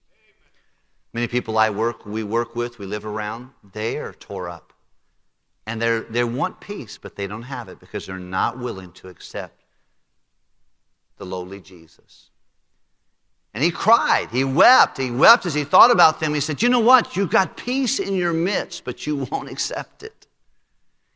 Many 1.13 1.27
people 1.27 1.57
I 1.57 1.69
work, 1.69 2.05
we 2.05 2.23
work 2.23 2.55
with, 2.55 2.79
we 2.79 2.85
live 2.85 3.05
around, 3.05 3.49
they 3.73 3.97
are 3.97 4.13
tore 4.13 4.47
up. 4.47 4.71
And 5.67 5.81
they 5.81 5.99
they 6.09 6.23
want 6.23 6.59
peace, 6.61 6.97
but 6.97 7.15
they 7.15 7.27
don't 7.27 7.43
have 7.43 7.67
it 7.67 7.79
because 7.79 8.05
they're 8.05 8.17
not 8.17 8.57
willing 8.57 8.91
to 8.93 9.09
accept 9.09 9.63
the 11.17 11.25
lowly 11.25 11.59
Jesus. 11.59 12.29
And 13.53 13.63
he 13.63 13.71
cried. 13.71 14.29
He 14.31 14.43
wept. 14.43 14.97
He 14.97 15.11
wept 15.11 15.45
as 15.45 15.53
he 15.53 15.63
thought 15.63 15.91
about 15.91 16.19
them. 16.19 16.33
He 16.33 16.39
said, 16.39 16.61
You 16.61 16.69
know 16.69 16.79
what? 16.79 17.15
You've 17.15 17.29
got 17.29 17.57
peace 17.57 17.99
in 17.99 18.15
your 18.15 18.33
midst, 18.33 18.85
but 18.85 19.05
you 19.05 19.27
won't 19.29 19.49
accept 19.55 20.03
it. 20.03 20.27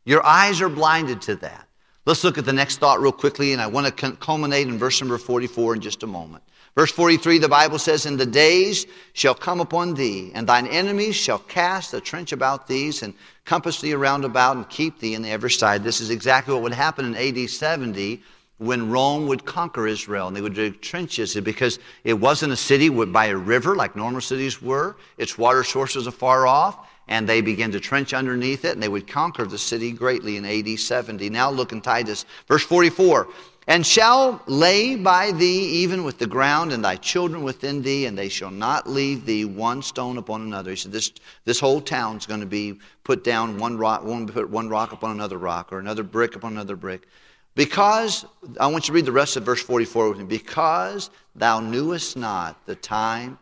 Your 0.03 0.25
eyes 0.25 0.61
are 0.61 0.69
blinded 0.69 1.21
to 1.23 1.35
that. 1.37 1.67
Let's 2.05 2.23
look 2.23 2.37
at 2.37 2.45
the 2.45 2.53
next 2.53 2.77
thought 2.77 3.01
real 3.01 3.11
quickly, 3.11 3.53
and 3.53 3.61
I 3.61 3.65
want 3.65 3.97
to 3.97 4.11
culminate 4.11 4.67
in 4.67 4.77
verse 4.77 5.01
number 5.01 5.17
44 5.17 5.75
in 5.75 5.81
just 5.81 6.03
a 6.03 6.07
moment. 6.07 6.43
Verse 6.75 6.91
43, 6.91 7.39
the 7.39 7.49
Bible 7.49 7.79
says, 7.79 8.05
In 8.05 8.15
the 8.15 8.25
days 8.27 8.85
shall 9.13 9.33
come 9.33 9.59
upon 9.59 9.95
thee, 9.95 10.31
and 10.35 10.45
thine 10.45 10.67
enemies 10.67 11.15
shall 11.15 11.39
cast 11.39 11.95
a 11.95 12.01
trench 12.01 12.31
about 12.31 12.67
thee, 12.67 12.91
and 13.01 13.13
compass 13.45 13.81
thee 13.81 13.93
around 13.93 14.23
about, 14.23 14.55
and 14.55 14.69
keep 14.69 14.99
thee 14.99 15.15
in 15.15 15.23
the 15.23 15.31
every 15.31 15.49
side. 15.49 15.83
This 15.83 15.99
is 15.99 16.11
exactly 16.11 16.53
what 16.53 16.61
would 16.61 16.73
happen 16.73 17.05
in 17.05 17.15
AD 17.15 17.49
70 17.49 18.21
when 18.57 18.89
Rome 18.89 19.27
would 19.27 19.43
conquer 19.43 19.87
Israel 19.87 20.27
and 20.27 20.35
they 20.35 20.41
would 20.41 20.53
dig 20.53 20.81
trenches 20.81 21.35
because 21.35 21.77
it 22.05 22.13
wasn't 22.13 22.53
a 22.53 22.57
city 22.57 22.87
by 22.87 23.25
a 23.25 23.35
river 23.35 23.75
like 23.75 23.95
normal 23.95 24.21
cities 24.21 24.61
were. 24.61 24.95
Its 25.17 25.37
water 25.37 25.63
sources 25.63 26.07
are 26.07 26.11
far 26.11 26.47
off 26.47 26.87
and 27.07 27.27
they 27.27 27.41
began 27.41 27.71
to 27.71 27.79
trench 27.79 28.13
underneath 28.13 28.65
it 28.65 28.73
and 28.73 28.81
they 28.81 28.89
would 28.89 29.07
conquer 29.07 29.45
the 29.45 29.57
city 29.57 29.91
greatly 29.91 30.37
in 30.37 30.45
AD 30.45 30.79
70. 30.79 31.29
Now 31.29 31.49
look 31.49 31.71
in 31.71 31.81
Titus, 31.81 32.25
verse 32.47 32.63
44. 32.63 33.27
And 33.67 33.85
shall 33.85 34.43
lay 34.45 34.95
by 34.95 35.31
thee 35.31 35.65
even 35.81 36.03
with 36.03 36.19
the 36.19 36.27
ground 36.27 36.71
and 36.71 36.85
thy 36.85 36.97
children 36.97 37.43
within 37.43 37.81
thee, 37.81 38.05
and 38.05 38.15
they 38.15 38.29
shall 38.29 38.51
not 38.51 38.87
leave 38.87 39.25
thee 39.25 39.43
one 39.43 39.81
stone 39.81 40.19
upon 40.19 40.41
another. 40.41 40.69
He 40.69 40.75
said, 40.75 40.91
This, 40.91 41.11
this 41.45 41.59
whole 41.59 41.81
town's 41.81 42.27
going 42.27 42.41
to 42.41 42.45
be 42.45 42.77
put 43.03 43.23
down 43.23 43.57
one 43.57 43.75
rock, 43.75 44.03
one, 44.03 44.27
put 44.27 44.49
one 44.51 44.69
rock 44.69 44.91
upon 44.91 45.11
another 45.11 45.39
rock, 45.39 45.73
or 45.73 45.79
another 45.79 46.03
brick 46.03 46.35
upon 46.35 46.53
another 46.53 46.75
brick. 46.75 47.07
Because, 47.55 48.25
I 48.59 48.67
want 48.67 48.83
you 48.83 48.91
to 48.91 48.93
read 48.93 49.05
the 49.05 49.11
rest 49.11 49.35
of 49.35 49.43
verse 49.43 49.63
44 49.63 50.09
with 50.09 50.19
me. 50.19 50.25
Because 50.25 51.09
thou 51.35 51.59
knewest 51.59 52.17
not 52.17 52.63
the 52.67 52.75
time. 52.75 53.39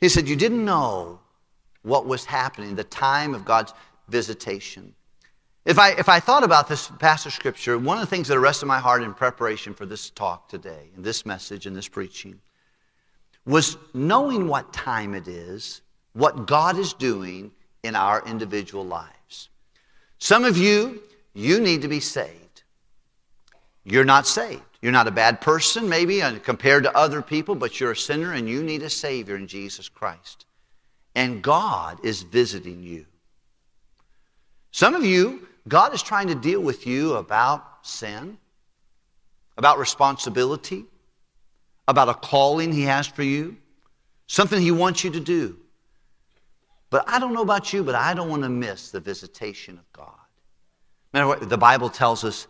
He 0.00 0.08
said, 0.08 0.28
You 0.28 0.36
didn't 0.36 0.64
know 0.64 1.20
what 1.82 2.06
was 2.06 2.24
happening, 2.24 2.74
the 2.74 2.84
time 2.84 3.34
of 3.34 3.44
God's 3.44 3.72
visitation. 4.08 4.94
If 5.64 5.78
I, 5.78 5.90
if 5.92 6.08
I 6.08 6.20
thought 6.20 6.44
about 6.44 6.68
this 6.68 6.88
passage 6.98 7.26
of 7.26 7.32
scripture, 7.34 7.76
one 7.78 7.98
of 7.98 8.02
the 8.02 8.10
things 8.10 8.28
that 8.28 8.36
arrested 8.36 8.66
my 8.66 8.78
heart 8.78 9.02
in 9.02 9.14
preparation 9.14 9.74
for 9.74 9.84
this 9.84 10.10
talk 10.10 10.48
today, 10.48 10.90
and 10.94 11.04
this 11.04 11.26
message 11.26 11.66
and 11.66 11.74
this 11.74 11.88
preaching, 11.88 12.40
was 13.44 13.76
knowing 13.94 14.48
what 14.48 14.72
time 14.72 15.14
it 15.14 15.26
is, 15.28 15.82
what 16.12 16.46
God 16.46 16.78
is 16.78 16.92
doing 16.92 17.50
in 17.82 17.96
our 17.96 18.24
individual 18.26 18.84
lives. 18.84 19.48
Some 20.18 20.44
of 20.44 20.56
you 20.56 21.02
you 21.34 21.60
need 21.60 21.82
to 21.82 21.88
be 21.88 22.00
saved. 22.00 22.62
You're 23.84 24.04
not 24.04 24.26
saved. 24.26 24.62
You're 24.86 24.92
not 24.92 25.08
a 25.08 25.10
bad 25.10 25.40
person, 25.40 25.88
maybe, 25.88 26.22
uh, 26.22 26.38
compared 26.38 26.84
to 26.84 26.96
other 26.96 27.20
people, 27.20 27.56
but 27.56 27.80
you're 27.80 27.90
a 27.90 27.96
sinner 27.96 28.34
and 28.34 28.48
you 28.48 28.62
need 28.62 28.84
a 28.84 28.88
Savior 28.88 29.34
in 29.34 29.48
Jesus 29.48 29.88
Christ. 29.88 30.46
And 31.16 31.42
God 31.42 32.04
is 32.04 32.22
visiting 32.22 32.84
you. 32.84 33.04
Some 34.70 34.94
of 34.94 35.04
you, 35.04 35.48
God 35.66 35.92
is 35.92 36.04
trying 36.04 36.28
to 36.28 36.36
deal 36.36 36.60
with 36.60 36.86
you 36.86 37.14
about 37.14 37.66
sin, 37.82 38.38
about 39.56 39.80
responsibility, 39.80 40.84
about 41.88 42.08
a 42.08 42.14
calling 42.14 42.72
He 42.72 42.82
has 42.82 43.08
for 43.08 43.24
you, 43.24 43.56
something 44.28 44.62
He 44.62 44.70
wants 44.70 45.02
you 45.02 45.10
to 45.10 45.20
do. 45.20 45.56
But 46.90 47.08
I 47.08 47.18
don't 47.18 47.34
know 47.34 47.42
about 47.42 47.72
you, 47.72 47.82
but 47.82 47.96
I 47.96 48.14
don't 48.14 48.28
want 48.28 48.44
to 48.44 48.48
miss 48.48 48.92
the 48.92 49.00
visitation 49.00 49.78
of 49.78 49.92
God. 49.92 50.14
Matter 51.12 51.26
what, 51.26 51.48
the 51.48 51.58
Bible 51.58 51.90
tells 51.90 52.22
us 52.22 52.46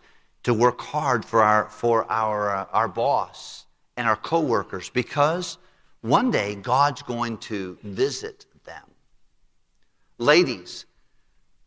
to 0.47 0.53
work 0.53 0.79
hard 0.79 1.25
for 1.25 1.43
our, 1.43 1.67
for 1.67 2.09
our, 2.09 2.55
uh, 2.55 2.65
our 2.71 2.87
boss 2.87 3.65
and 3.97 4.07
our 4.07 4.15
coworkers 4.15 4.89
because 4.89 5.57
one 5.99 6.31
day 6.31 6.55
God's 6.55 7.01
going 7.01 7.37
to 7.39 7.77
visit 7.83 8.45
them. 8.63 8.83
Ladies, 10.17 10.85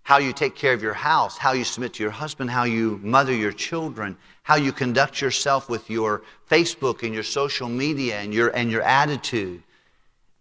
how 0.02 0.16
you 0.16 0.32
take 0.32 0.56
care 0.56 0.72
of 0.72 0.82
your 0.82 0.94
house, 0.94 1.36
how 1.36 1.52
you 1.52 1.62
submit 1.62 1.92
to 1.92 2.02
your 2.02 2.10
husband, 2.10 2.50
how 2.50 2.64
you 2.64 2.98
mother 3.02 3.34
your 3.34 3.52
children, 3.52 4.16
how 4.44 4.54
you 4.54 4.72
conduct 4.72 5.20
yourself 5.20 5.68
with 5.68 5.90
your 5.90 6.22
Facebook 6.50 7.02
and 7.02 7.12
your 7.12 7.22
social 7.22 7.68
media 7.68 8.18
and 8.18 8.32
your, 8.32 8.48
and 8.48 8.70
your 8.70 8.80
attitude. 8.80 9.62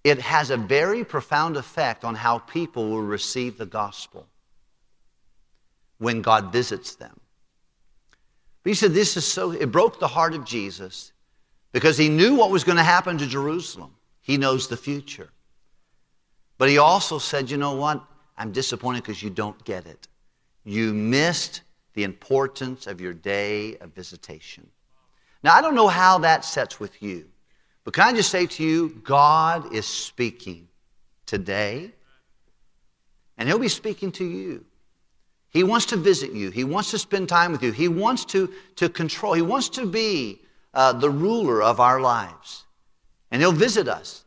It 0.05 0.21
has 0.21 0.49
a 0.49 0.55
very 0.55 1.03
profound 1.03 1.57
effect 1.57 2.05
on 2.05 2.15
how 2.15 2.37
people 2.37 2.89
will 2.89 3.01
receive 3.01 3.57
the 3.57 3.65
gospel 3.65 4.27
when 5.97 6.21
God 6.21 6.53
visits 6.53 6.95
them. 6.95 7.19
But 8.63 8.71
he 8.71 8.75
said, 8.75 8.93
This 8.93 9.17
is 9.17 9.25
so, 9.25 9.51
it 9.51 9.71
broke 9.71 9.99
the 9.99 10.07
heart 10.07 10.33
of 10.33 10.45
Jesus 10.45 11.11
because 11.71 11.97
he 11.97 12.09
knew 12.09 12.35
what 12.35 12.51
was 12.51 12.63
going 12.63 12.77
to 12.77 12.83
happen 12.83 13.17
to 13.17 13.27
Jerusalem. 13.27 13.95
He 14.21 14.37
knows 14.37 14.67
the 14.67 14.77
future. 14.77 15.29
But 16.57 16.69
he 16.69 16.77
also 16.77 17.19
said, 17.19 17.49
You 17.49 17.57
know 17.57 17.73
what? 17.73 18.03
I'm 18.37 18.51
disappointed 18.51 19.03
because 19.03 19.21
you 19.21 19.29
don't 19.29 19.63
get 19.65 19.85
it. 19.85 20.07
You 20.63 20.93
missed 20.93 21.61
the 21.93 22.03
importance 22.03 22.87
of 22.87 23.01
your 23.01 23.13
day 23.13 23.77
of 23.77 23.93
visitation. 23.93 24.69
Now, 25.43 25.55
I 25.55 25.61
don't 25.61 25.75
know 25.75 25.87
how 25.87 26.19
that 26.19 26.45
sets 26.45 26.79
with 26.79 27.01
you, 27.01 27.27
but 27.83 27.93
can 27.93 28.03
I 28.03 28.13
just 28.13 28.29
say 28.29 28.45
to 28.45 28.63
you, 28.63 28.89
God 29.03 29.73
is 29.73 29.85
speaking 29.85 30.67
today, 31.25 31.91
and 33.37 33.47
He'll 33.47 33.59
be 33.59 33.69
speaking 33.69 34.11
to 34.13 34.25
you. 34.25 34.65
He 35.51 35.63
wants 35.63 35.85
to 35.87 35.97
visit 35.97 36.31
you. 36.31 36.51
He 36.51 36.63
wants 36.63 36.91
to 36.91 36.99
spend 36.99 37.27
time 37.27 37.51
with 37.51 37.63
you. 37.63 37.71
He 37.71 37.87
wants 37.87 38.25
to, 38.25 38.51
to 38.75 38.89
control. 38.89 39.33
He 39.33 39.41
wants 39.41 39.69
to 39.69 39.85
be 39.85 40.41
uh, 40.73 40.93
the 40.93 41.09
ruler 41.09 41.61
of 41.63 41.79
our 41.79 41.99
lives. 41.99 42.65
And 43.31 43.41
He'll 43.41 43.51
visit 43.51 43.87
us. 43.87 44.25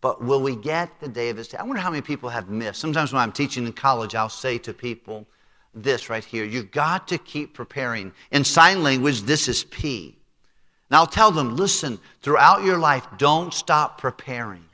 But 0.00 0.22
will 0.22 0.42
we 0.42 0.56
get 0.56 1.00
the 1.00 1.08
day 1.08 1.28
of 1.30 1.36
His 1.36 1.48
day? 1.48 1.58
I 1.58 1.62
wonder 1.62 1.80
how 1.80 1.90
many 1.90 2.02
people 2.02 2.28
have 2.28 2.48
missed. 2.48 2.80
Sometimes 2.80 3.12
when 3.12 3.22
I'm 3.22 3.32
teaching 3.32 3.66
in 3.66 3.72
college, 3.72 4.14
I'll 4.14 4.28
say 4.28 4.58
to 4.58 4.72
people, 4.72 5.26
this 5.76 6.08
right 6.08 6.24
here. 6.24 6.44
You've 6.44 6.70
got 6.70 7.06
to 7.08 7.18
keep 7.18 7.54
preparing. 7.54 8.12
In 8.32 8.42
sign 8.42 8.82
language, 8.82 9.22
this 9.22 9.46
is 9.46 9.64
P. 9.64 10.16
Now 10.90 11.00
I'll 11.00 11.06
tell 11.06 11.30
them 11.30 11.56
listen, 11.56 11.98
throughout 12.22 12.64
your 12.64 12.78
life, 12.78 13.06
don't 13.18 13.52
stop 13.52 14.00
preparing. 14.00 14.64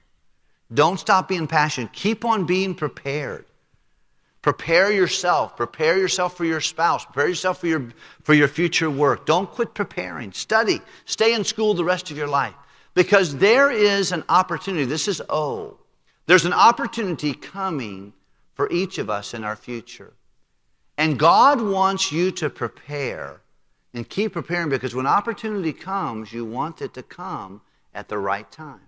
Don't 0.73 0.99
stop 0.99 1.29
being 1.29 1.47
passionate. 1.47 1.93
Keep 1.93 2.25
on 2.25 2.47
being 2.47 2.75
prepared. 2.75 3.45
Prepare 4.43 4.91
yourself. 4.91 5.57
Prepare 5.57 5.99
yourself 5.99 6.37
for 6.37 6.45
your 6.45 6.61
spouse. 6.61 7.05
Prepare 7.05 7.29
yourself 7.29 7.61
for 7.61 7.69
your, 7.69 7.89
for 8.23 8.35
your 8.35 8.49
future 8.49 8.91
work. 8.91 9.25
Don't 9.25 9.49
quit 9.49 9.73
preparing. 9.73 10.33
Study. 10.33 10.81
Stay 11.05 11.33
in 11.33 11.45
school 11.45 11.75
the 11.75 11.85
rest 11.85 12.11
of 12.11 12.17
your 12.17 12.27
life. 12.27 12.55
Because 12.95 13.37
there 13.37 13.71
is 13.71 14.11
an 14.11 14.25
opportunity. 14.29 14.85
This 14.85 15.07
is 15.07 15.23
O. 15.29 15.79
There's 16.27 16.45
an 16.45 16.53
opportunity 16.53 17.35
coming 17.35 18.13
for 18.55 18.71
each 18.71 18.99
of 18.99 19.09
us 19.09 19.33
in 19.33 19.45
our 19.45 19.57
future. 19.57 20.13
And 20.99 21.19
God 21.19 21.61
wants 21.61 22.13
you 22.13 22.33
to 22.33 22.51
prepare 22.51 23.41
and 23.95 24.09
keep 24.09 24.33
preparing 24.33 24.69
because 24.69 24.95
when 24.95 25.07
opportunity 25.07 25.73
comes, 25.73 26.33
you 26.33 26.45
want 26.45 26.83
it 26.83 26.95
to 26.95 27.03
come 27.03 27.61
at 27.95 28.09
the 28.09 28.19
right 28.19 28.51
time. 28.51 28.81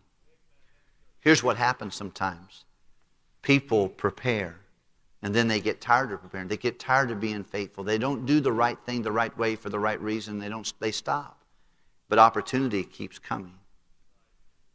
Here's 1.20 1.42
what 1.42 1.56
happens 1.56 1.94
sometimes 1.94 2.64
people 3.40 3.88
prepare 3.88 4.56
and 5.24 5.34
then 5.34 5.48
they 5.48 5.58
get 5.58 5.80
tired 5.80 6.12
of 6.12 6.20
preparing. 6.20 6.48
They 6.48 6.58
get 6.58 6.78
tired 6.78 7.10
of 7.10 7.18
being 7.18 7.44
faithful. 7.44 7.82
They 7.82 7.96
don't 7.96 8.26
do 8.26 8.40
the 8.40 8.52
right 8.52 8.78
thing 8.84 9.00
the 9.00 9.10
right 9.10 9.37
way 9.38 9.56
for 9.56 9.70
the 9.70 9.78
right 9.78 9.98
reason. 9.98 10.38
They, 10.38 10.50
don't, 10.50 10.70
they 10.80 10.92
stop. 10.92 11.40
But 12.10 12.18
opportunity 12.18 12.84
keeps 12.84 13.18
coming, 13.18 13.54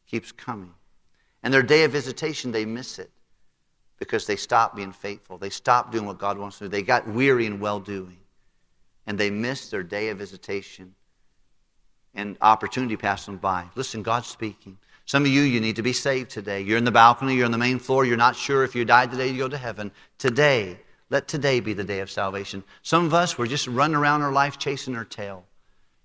keeps 0.07 0.31
coming. 0.31 0.73
And 1.43 1.53
their 1.53 1.61
day 1.61 1.83
of 1.83 1.91
visitation, 1.91 2.51
they 2.51 2.65
miss 2.65 2.97
it 2.97 3.11
because 3.99 4.25
they 4.25 4.35
stop 4.35 4.75
being 4.75 4.91
faithful. 4.91 5.37
They 5.37 5.51
stop 5.51 5.91
doing 5.91 6.07
what 6.07 6.17
God 6.17 6.39
wants 6.39 6.57
to 6.57 6.63
do. 6.63 6.69
They 6.69 6.81
got 6.81 7.07
weary 7.07 7.45
in 7.45 7.59
well 7.59 7.79
doing. 7.79 8.17
And 9.05 9.19
they 9.19 9.29
missed 9.29 9.69
their 9.69 9.83
day 9.83 10.09
of 10.09 10.17
visitation. 10.17 10.95
And 12.15 12.37
opportunity 12.41 12.97
passed 12.97 13.27
them 13.27 13.37
by. 13.37 13.65
Listen, 13.75 14.01
God's 14.01 14.27
speaking. 14.27 14.79
Some 15.09 15.23
of 15.23 15.29
you, 15.29 15.41
you 15.41 15.59
need 15.59 15.77
to 15.77 15.81
be 15.81 15.91
saved 15.91 16.29
today. 16.29 16.61
You're 16.61 16.77
in 16.77 16.83
the 16.83 16.91
balcony, 16.91 17.33
you're 17.33 17.45
on 17.45 17.51
the 17.51 17.57
main 17.57 17.79
floor, 17.79 18.05
you're 18.05 18.15
not 18.15 18.35
sure 18.35 18.63
if 18.63 18.75
you 18.75 18.85
died 18.85 19.09
today, 19.09 19.29
you 19.29 19.39
go 19.39 19.47
to 19.47 19.57
heaven. 19.57 19.91
Today, 20.19 20.77
let 21.09 21.27
today 21.27 21.61
be 21.61 21.73
the 21.73 21.83
day 21.83 22.01
of 22.01 22.11
salvation. 22.11 22.63
Some 22.83 23.05
of 23.05 23.13
us, 23.15 23.35
we're 23.35 23.47
just 23.47 23.65
running 23.65 23.95
around 23.95 24.21
our 24.21 24.31
life 24.31 24.59
chasing 24.59 24.95
our 24.95 25.05
tail, 25.05 25.45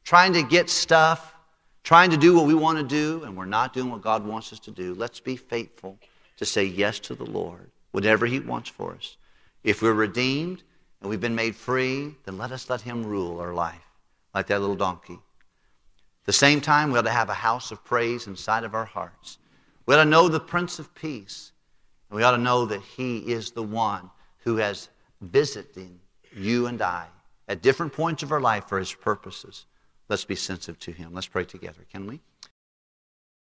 trying 0.04 0.32
to 0.32 0.42
get 0.42 0.70
stuff, 0.70 1.34
trying 1.82 2.12
to 2.12 2.16
do 2.16 2.34
what 2.34 2.46
we 2.46 2.54
want 2.54 2.78
to 2.78 2.82
do, 2.82 3.24
and 3.24 3.36
we're 3.36 3.44
not 3.44 3.74
doing 3.74 3.90
what 3.90 4.00
God 4.00 4.26
wants 4.26 4.54
us 4.54 4.60
to 4.60 4.70
do. 4.70 4.94
Let's 4.94 5.20
be 5.20 5.36
faithful 5.36 5.98
to 6.38 6.46
say 6.46 6.64
yes 6.64 6.98
to 7.00 7.14
the 7.14 7.26
Lord, 7.26 7.70
whatever 7.92 8.24
He 8.24 8.40
wants 8.40 8.70
for 8.70 8.94
us. 8.94 9.18
If 9.64 9.82
we're 9.82 9.92
redeemed 9.92 10.62
and 11.02 11.10
we've 11.10 11.20
been 11.20 11.34
made 11.34 11.56
free, 11.56 12.14
then 12.24 12.38
let 12.38 12.52
us 12.52 12.70
let 12.70 12.80
Him 12.80 13.04
rule 13.04 13.38
our 13.38 13.52
life, 13.52 13.84
like 14.34 14.46
that 14.46 14.62
little 14.62 14.76
donkey 14.76 15.18
the 16.24 16.32
same 16.32 16.60
time, 16.60 16.90
we 16.90 16.98
ought 16.98 17.02
to 17.02 17.10
have 17.10 17.28
a 17.28 17.34
house 17.34 17.70
of 17.70 17.84
praise 17.84 18.26
inside 18.26 18.64
of 18.64 18.74
our 18.74 18.84
hearts. 18.84 19.38
We 19.86 19.94
ought 19.94 20.04
to 20.04 20.10
know 20.10 20.28
the 20.28 20.40
Prince 20.40 20.78
of 20.78 20.94
Peace. 20.94 21.52
And 22.08 22.16
we 22.16 22.22
ought 22.22 22.32
to 22.32 22.38
know 22.38 22.64
that 22.66 22.80
He 22.80 23.18
is 23.18 23.50
the 23.50 23.62
one 23.62 24.10
who 24.38 24.56
has 24.56 24.88
visited 25.20 25.98
you 26.34 26.66
and 26.66 26.80
I 26.80 27.06
at 27.48 27.62
different 27.62 27.92
points 27.92 28.22
of 28.22 28.32
our 28.32 28.40
life 28.40 28.68
for 28.68 28.78
His 28.78 28.92
purposes. 28.92 29.66
Let's 30.08 30.24
be 30.24 30.36
sensitive 30.36 30.78
to 30.80 30.92
Him. 30.92 31.12
Let's 31.12 31.26
pray 31.26 31.44
together, 31.44 31.84
can 31.90 32.06
we? 32.06 32.20